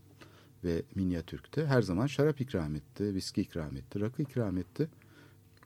[0.64, 4.89] ve Minyatürk'te her zaman şarap ikram etti, viski ikram etti, rakı ikram etti.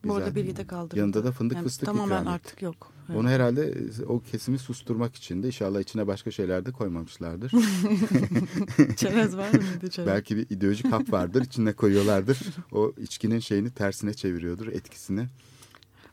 [0.03, 0.99] Bu arada bilgi de kaldırıldı.
[0.99, 2.29] Yanında da fındık Yani fıstık Tamamen ikram etti.
[2.29, 2.91] artık yok.
[3.09, 3.19] Evet.
[3.19, 3.65] Onu herhalde
[4.01, 7.51] e, o kesimi susturmak için de inşallah içine başka şeyler de koymamışlardır.
[8.97, 10.07] Çerez var mıydı çerez?
[10.07, 11.41] Belki bir ideolojik hap vardır.
[11.41, 12.39] içine koyuyorlardır.
[12.71, 15.27] O içkinin şeyini tersine çeviriyordur etkisini.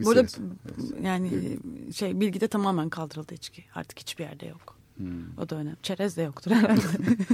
[0.01, 0.49] Bir Burada sonra.
[1.03, 1.59] yani
[1.95, 3.65] şey bilgide tamamen kaldırıldı içki.
[3.75, 4.79] Artık hiçbir yerde yok.
[4.97, 5.39] Hmm.
[5.39, 5.77] O da önemli.
[5.83, 6.83] Çerez de yoktur herhalde.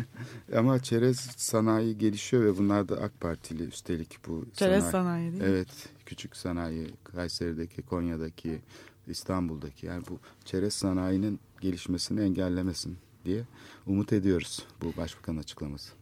[0.57, 5.49] Ama çerez sanayi gelişiyor ve bunlar da AK Partili üstelik bu Çerez sanayi değil mi?
[5.49, 8.61] Evet, küçük sanayi Kayseri'deki, Konya'daki,
[9.07, 13.45] İstanbul'daki yani bu çerez sanayinin gelişmesini engellemesin diye
[13.87, 15.93] umut ediyoruz bu başbakanın açıklaması.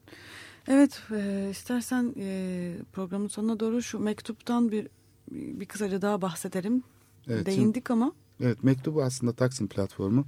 [0.68, 4.88] Evet, e, istersen e, programın sonuna doğru şu mektuptan bir
[5.32, 6.82] bir kısaca daha bahsedelim.
[7.28, 10.26] Evet, Değindik ama Evet, mektubu aslında Taksim platformu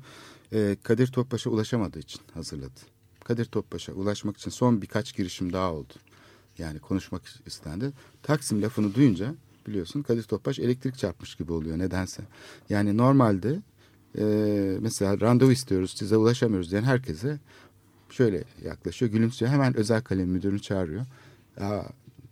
[0.52, 2.80] e, Kadir Topbaş'a ulaşamadığı için hazırladı.
[3.24, 5.92] Kadir Topbaş'a ulaşmak için son birkaç girişim daha oldu.
[6.58, 7.92] Yani konuşmak istendi.
[8.22, 9.34] Taksim lafını duyunca
[9.66, 12.22] biliyorsun Kadir Topbaş elektrik çarpmış gibi oluyor nedense.
[12.68, 13.60] Yani normalde
[14.18, 14.24] e,
[14.80, 17.38] mesela randevu istiyoruz size ulaşamıyoruz diyen herkese
[18.10, 19.52] şöyle yaklaşıyor gülümsüyor.
[19.52, 21.06] Hemen özel kalem müdürünü çağırıyor.
[21.60, 21.82] Aa,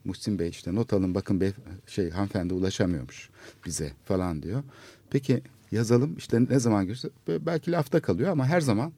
[0.05, 1.53] Muhsin Bey işte not alın bakın bey,
[1.87, 3.31] şey hanımefendi ulaşamıyormuş
[3.67, 4.63] bize falan diyor.
[5.11, 5.43] Peki
[5.73, 8.93] yazalım işte ne zaman görürse belki lafta kalıyor ama her zaman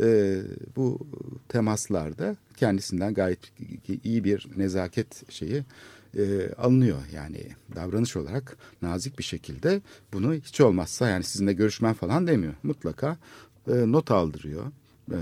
[0.00, 0.38] e,
[0.76, 1.06] bu
[1.48, 3.38] temaslarda kendisinden gayet
[4.04, 5.64] iyi bir nezaket şeyi
[6.16, 6.98] e, alınıyor.
[7.12, 7.40] Yani
[7.76, 9.82] davranış olarak nazik bir şekilde
[10.12, 12.54] bunu hiç olmazsa yani sizinle görüşmem falan demiyor.
[12.62, 13.16] Mutlaka
[13.68, 14.66] e, not aldırıyor.
[15.10, 15.18] E,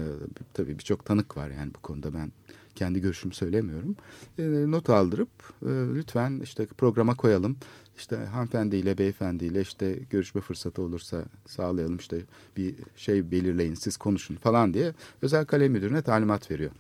[0.55, 2.33] tabii birçok tanık var yani bu konuda ben
[2.77, 3.97] kendi görüşümü söylemiyorum.
[4.39, 5.29] E, not aldırıp
[5.63, 7.57] e, lütfen işte programa koyalım.
[7.99, 12.21] İşte hanımefendiyle beyefendiyle işte görüşme fırsatı olursa sağlayalım işte
[12.57, 16.71] bir şey belirleyin siz konuşun falan diye özel kalem müdürüne talimat veriyor.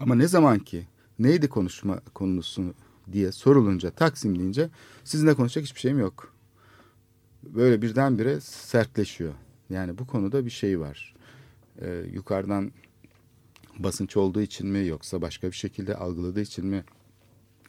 [0.00, 0.86] Ama ne zaman ki
[1.18, 2.74] neydi konuşma konusu
[3.12, 4.70] diye sorulunca Taksim deyince
[5.04, 6.32] sizinle konuşacak hiçbir şeyim yok.
[7.42, 9.34] Böyle birdenbire sertleşiyor.
[9.70, 11.14] Yani bu konuda bir şey var.
[11.80, 12.72] Ee, yukarıdan
[13.78, 16.84] basınç olduğu için mi yoksa başka bir şekilde algıladığı için mi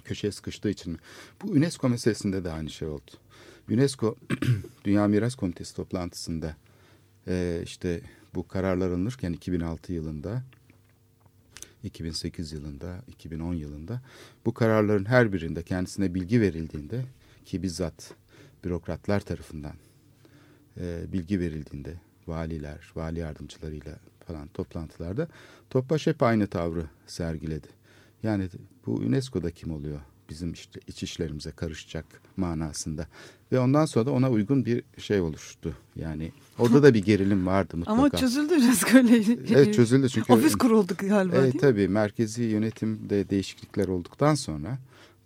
[0.04, 1.00] köşeye sıkıştığı için mi?
[1.42, 3.12] Bu UNESCO meselesinde de aynı şey oldu.
[3.70, 4.16] UNESCO
[4.86, 6.56] Dünya Miras Komitesi toplantısında
[7.28, 8.02] e, işte
[8.36, 10.44] bu kararlar alınırken 2006 yılında
[11.84, 14.02] 2008 yılında 2010 yılında
[14.46, 17.06] bu kararların her birinde kendisine bilgi verildiğinde
[17.46, 18.14] ki bizzat
[18.64, 19.74] bürokratlar tarafından
[20.78, 21.96] e, bilgi verildiğinde
[22.28, 25.28] valiler, vali yardımcılarıyla falan toplantılarda
[25.70, 27.68] Topbaş hep aynı tavrı sergiledi.
[28.24, 28.50] Yani
[28.86, 30.00] bu UNESCO'da kim oluyor?
[30.30, 32.06] Bizim işte iç işlerimize karışacak
[32.38, 33.08] manasında.
[33.52, 35.76] Ve ondan sonra da ona uygun bir şey oluştu.
[35.96, 38.00] Yani orada da bir gerilim vardı mutlaka.
[38.00, 39.38] ama çözüldü biraz öyle.
[39.50, 40.34] Evet çözüldü çünkü.
[40.34, 41.62] Ofis kuruldu galiba Evet değil mi?
[41.62, 44.78] tabii merkezi yönetimde değişiklikler olduktan sonra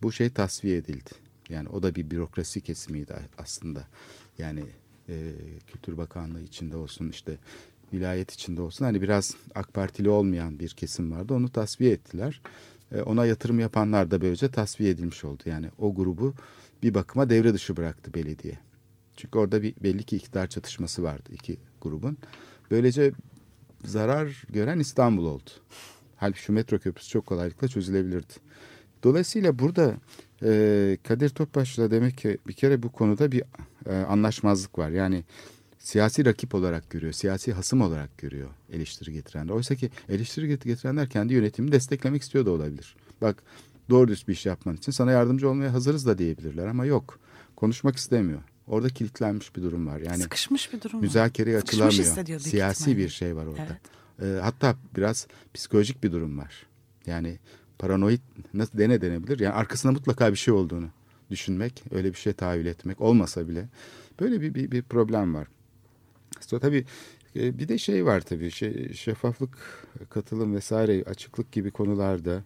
[0.02, 1.12] bu şey tasfiye edildi.
[1.50, 3.88] Yani o da bir bürokrasi kesimiydi aslında.
[4.38, 4.64] Yani
[5.10, 5.34] e,
[5.68, 7.38] Kültür Bakanlığı içinde olsun işte
[7.94, 11.34] vilayet içinde olsun hani biraz AK Partili olmayan bir kesim vardı.
[11.34, 12.42] Onu tasfiye ettiler.
[12.92, 15.44] E, ona yatırım yapanlar da böylece tasfiye edilmiş oldu.
[15.46, 16.34] Yani o grubu
[16.84, 18.60] bir bakıma devre dışı bıraktı belediye.
[19.16, 22.18] Çünkü orada bir belli ki iktidar çatışması vardı iki grubun.
[22.72, 23.12] Böylece
[23.86, 25.50] zarar gören İstanbul oldu.
[26.16, 28.34] Halbuki şu metro köprüsü çok kolaylıkla çözülebilirdi.
[29.04, 29.96] Dolayısıyla burada
[30.44, 33.44] e, Kadir Topbaş'la demek ki bir kere bu konuda bir
[33.86, 34.90] e, anlaşmazlık var.
[34.90, 35.24] Yani
[35.88, 39.54] siyasi rakip olarak görüyor, siyasi hasım olarak görüyor eleştiri getirenler.
[39.54, 42.96] Oysa ki eleştiri getirenler kendi yönetimini desteklemek istiyor da olabilir.
[43.22, 43.44] Bak
[43.90, 47.20] doğru düz bir iş yapman için sana yardımcı olmaya hazırız da diyebilirler ama yok.
[47.56, 48.42] Konuşmak istemiyor.
[48.68, 50.00] Orada kilitlenmiş bir durum var.
[50.00, 52.40] Yani Sıkışmış bir durum müzakereye açılamıyor.
[52.40, 52.98] Siyasi ihtimalle.
[52.98, 53.68] bir şey var orada.
[54.20, 54.38] Evet.
[54.38, 56.66] Ee, hatta biraz psikolojik bir durum var.
[57.06, 57.40] Yani
[57.80, 58.22] paranoid
[58.54, 59.40] nasıl dene denebilir?
[59.40, 60.88] Yani arkasında mutlaka bir şey olduğunu
[61.32, 63.70] düşünmek, öyle bir şey tahayyül etmek olmasa bile
[64.20, 65.48] böyle bir, bir, bir problem var.
[66.46, 66.86] Sonra tabii
[67.36, 69.58] e, bir de şey var tabii şey, şeffaflık,
[70.10, 72.44] katılım vesaire açıklık gibi konularda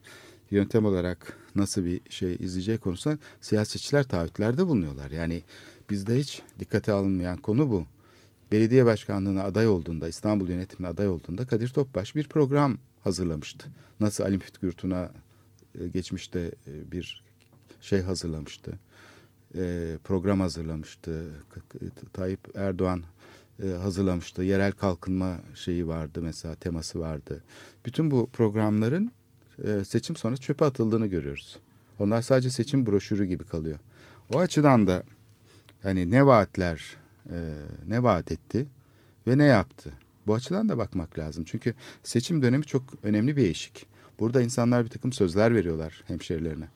[0.52, 5.12] yöntem olarak nasıl bir şey izleyeceği konusunda siyasetçiler taahhütlerde bulunuyorlar.
[5.12, 5.44] Yani
[5.90, 7.86] bizde hiç dikkate alınmayan konu bu.
[8.52, 13.70] Belediye başkanlığına aday olduğunda, İstanbul yönetimine aday olduğunda Kadir Topbaş bir program hazırlamıştı.
[14.00, 15.12] Nasıl Ali Müftü Gürtun'a
[15.80, 17.24] e, geçmişte e, bir
[17.82, 18.80] şey hazırlamıştı.
[20.04, 21.26] Program hazırlamıştı.
[22.14, 23.04] Tayyip Erdoğan
[23.64, 24.44] e, hazırlamıştı.
[24.44, 27.44] Yerel kalkınma şeyi vardı mesela teması vardı.
[27.86, 29.12] Bütün bu programların
[29.64, 31.60] e, seçim sonrası çöpe atıldığını görüyoruz.
[32.00, 33.80] Onlar sadece seçim broşürü gibi kalıyor.
[34.34, 35.04] O açıdan da
[35.84, 36.98] hani ne vaatler
[37.30, 37.54] e,
[37.88, 38.66] ne vaat etti
[39.28, 39.94] ve ne yaptı?
[40.28, 41.44] Bu açıdan da bakmak lazım.
[41.48, 41.74] Çünkü
[42.04, 43.86] seçim dönemi çok önemli bir eşik.
[44.20, 46.68] Burada insanlar bir takım sözler veriyorlar hemşerilerine.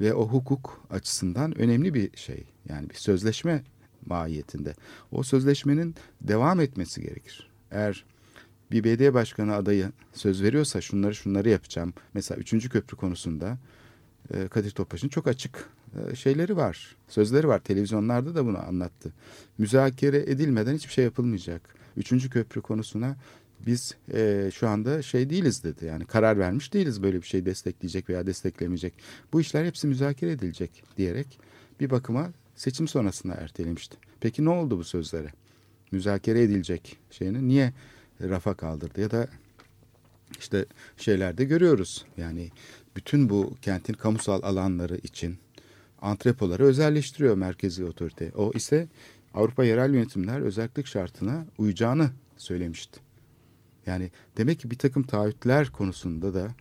[0.00, 2.44] Ve o hukuk açısından önemli bir şey.
[2.68, 3.62] Yani bir sözleşme
[4.06, 4.74] mahiyetinde.
[5.12, 7.50] O sözleşmenin devam etmesi gerekir.
[7.70, 8.04] Eğer
[8.70, 11.92] bir belediye başkanı adayı söz veriyorsa şunları şunları yapacağım.
[12.14, 13.58] Mesela üçüncü köprü konusunda
[14.34, 16.96] e, Kadir Topbaş'ın çok açık e, şeyleri var.
[17.08, 17.58] Sözleri var.
[17.58, 19.12] Televizyonlarda da bunu anlattı.
[19.58, 21.74] Müzakere edilmeden hiçbir şey yapılmayacak.
[21.96, 23.16] Üçüncü köprü konusuna
[23.66, 25.84] biz e, şu anda şey değiliz dedi.
[25.84, 28.94] Yani karar vermiş değiliz böyle bir şey destekleyecek veya desteklemeyecek.
[29.32, 31.38] Bu işler hepsi müzakere edilecek diyerek
[31.80, 33.96] bir bakıma seçim sonrasına ertelemişti.
[34.20, 35.32] Peki ne oldu bu sözlere?
[35.92, 37.72] Müzakere edilecek şeyini niye
[38.20, 39.28] rafa kaldırdı ya da
[40.38, 42.04] işte şeylerde görüyoruz.
[42.16, 42.50] Yani
[42.96, 45.38] bütün bu kentin kamusal alanları için
[46.02, 48.32] antrepoları özelleştiriyor merkezi otorite.
[48.36, 48.88] O ise
[49.34, 53.00] Avrupa yerel yönetimler özellik şartına uyacağını söylemişti.
[53.86, 56.54] Yani demek ki bir takım taahhütler konusunda da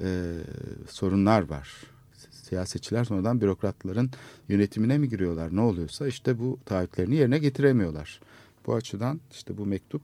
[0.00, 0.34] e,
[0.88, 1.91] sorunlar var.
[2.52, 4.10] Siyasetçiler sonradan bürokratların
[4.48, 8.20] yönetimine mi giriyorlar ne oluyorsa işte bu taahhütlerini yerine getiremiyorlar.
[8.66, 10.02] Bu açıdan işte bu mektup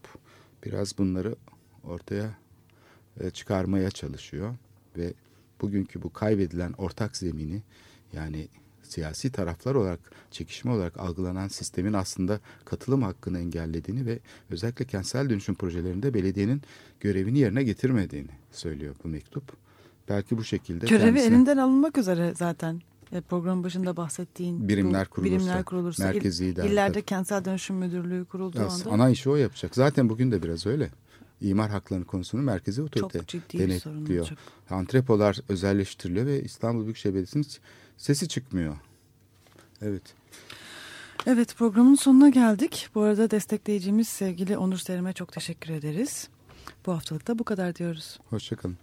[0.64, 1.36] biraz bunları
[1.84, 2.38] ortaya
[3.20, 4.54] e, çıkarmaya çalışıyor
[4.96, 5.12] ve
[5.60, 7.62] bugünkü bu kaybedilen ortak zemini
[8.12, 8.48] yani
[8.82, 14.18] siyasi taraflar olarak çekişme olarak algılanan sistemin aslında katılım hakkını engellediğini ve
[14.50, 16.62] özellikle kentsel dönüşüm projelerinde belediyenin
[17.00, 19.67] görevini yerine getirmediğini söylüyor bu mektup.
[20.08, 21.34] Belki bu şekilde Görevi kendisine...
[21.34, 22.80] elinden alınmak üzere zaten.
[23.12, 27.02] E, Programın başında bahsettiğin birimler kurulursa, birimler kurulursa merkezi il, illerde tabii.
[27.02, 29.74] kentsel dönüşüm müdürlüğü kurulduğu Ya, anda ana işi o yapacak.
[29.74, 30.90] Zaten bugün de biraz öyle.
[31.40, 33.20] İmar haklarının konusunu merkezi otorite
[33.58, 34.28] denetliyor.
[34.70, 37.46] Antrepolar özelleştiriliyor ve İstanbul Büyükşehir Belediyesi'nin
[37.96, 38.76] sesi çıkmıyor.
[39.82, 40.02] Evet.
[41.26, 42.88] Evet programın sonuna geldik.
[42.94, 46.28] Bu arada destekleyicimiz sevgili Onur Serim'e çok teşekkür ederiz.
[46.86, 48.18] Bu haftalık da bu kadar diyoruz.
[48.30, 48.76] Hoşçakalın.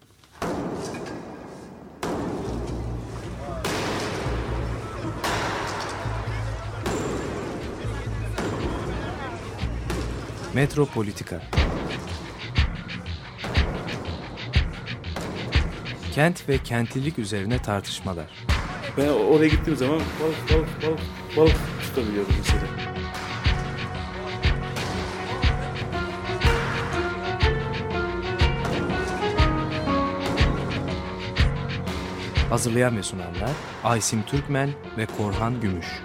[10.56, 11.41] Metropolitika
[16.14, 18.26] Kent ve kentlilik üzerine tartışmalar.
[18.97, 20.99] Ben oraya gittiğim zaman balık balık balık
[21.38, 22.62] balık tutabiliyordum mesela.
[32.49, 33.51] Hazırlayan ve sunanlar
[33.84, 36.05] Aysim Türkmen ve Korhan Gümüş.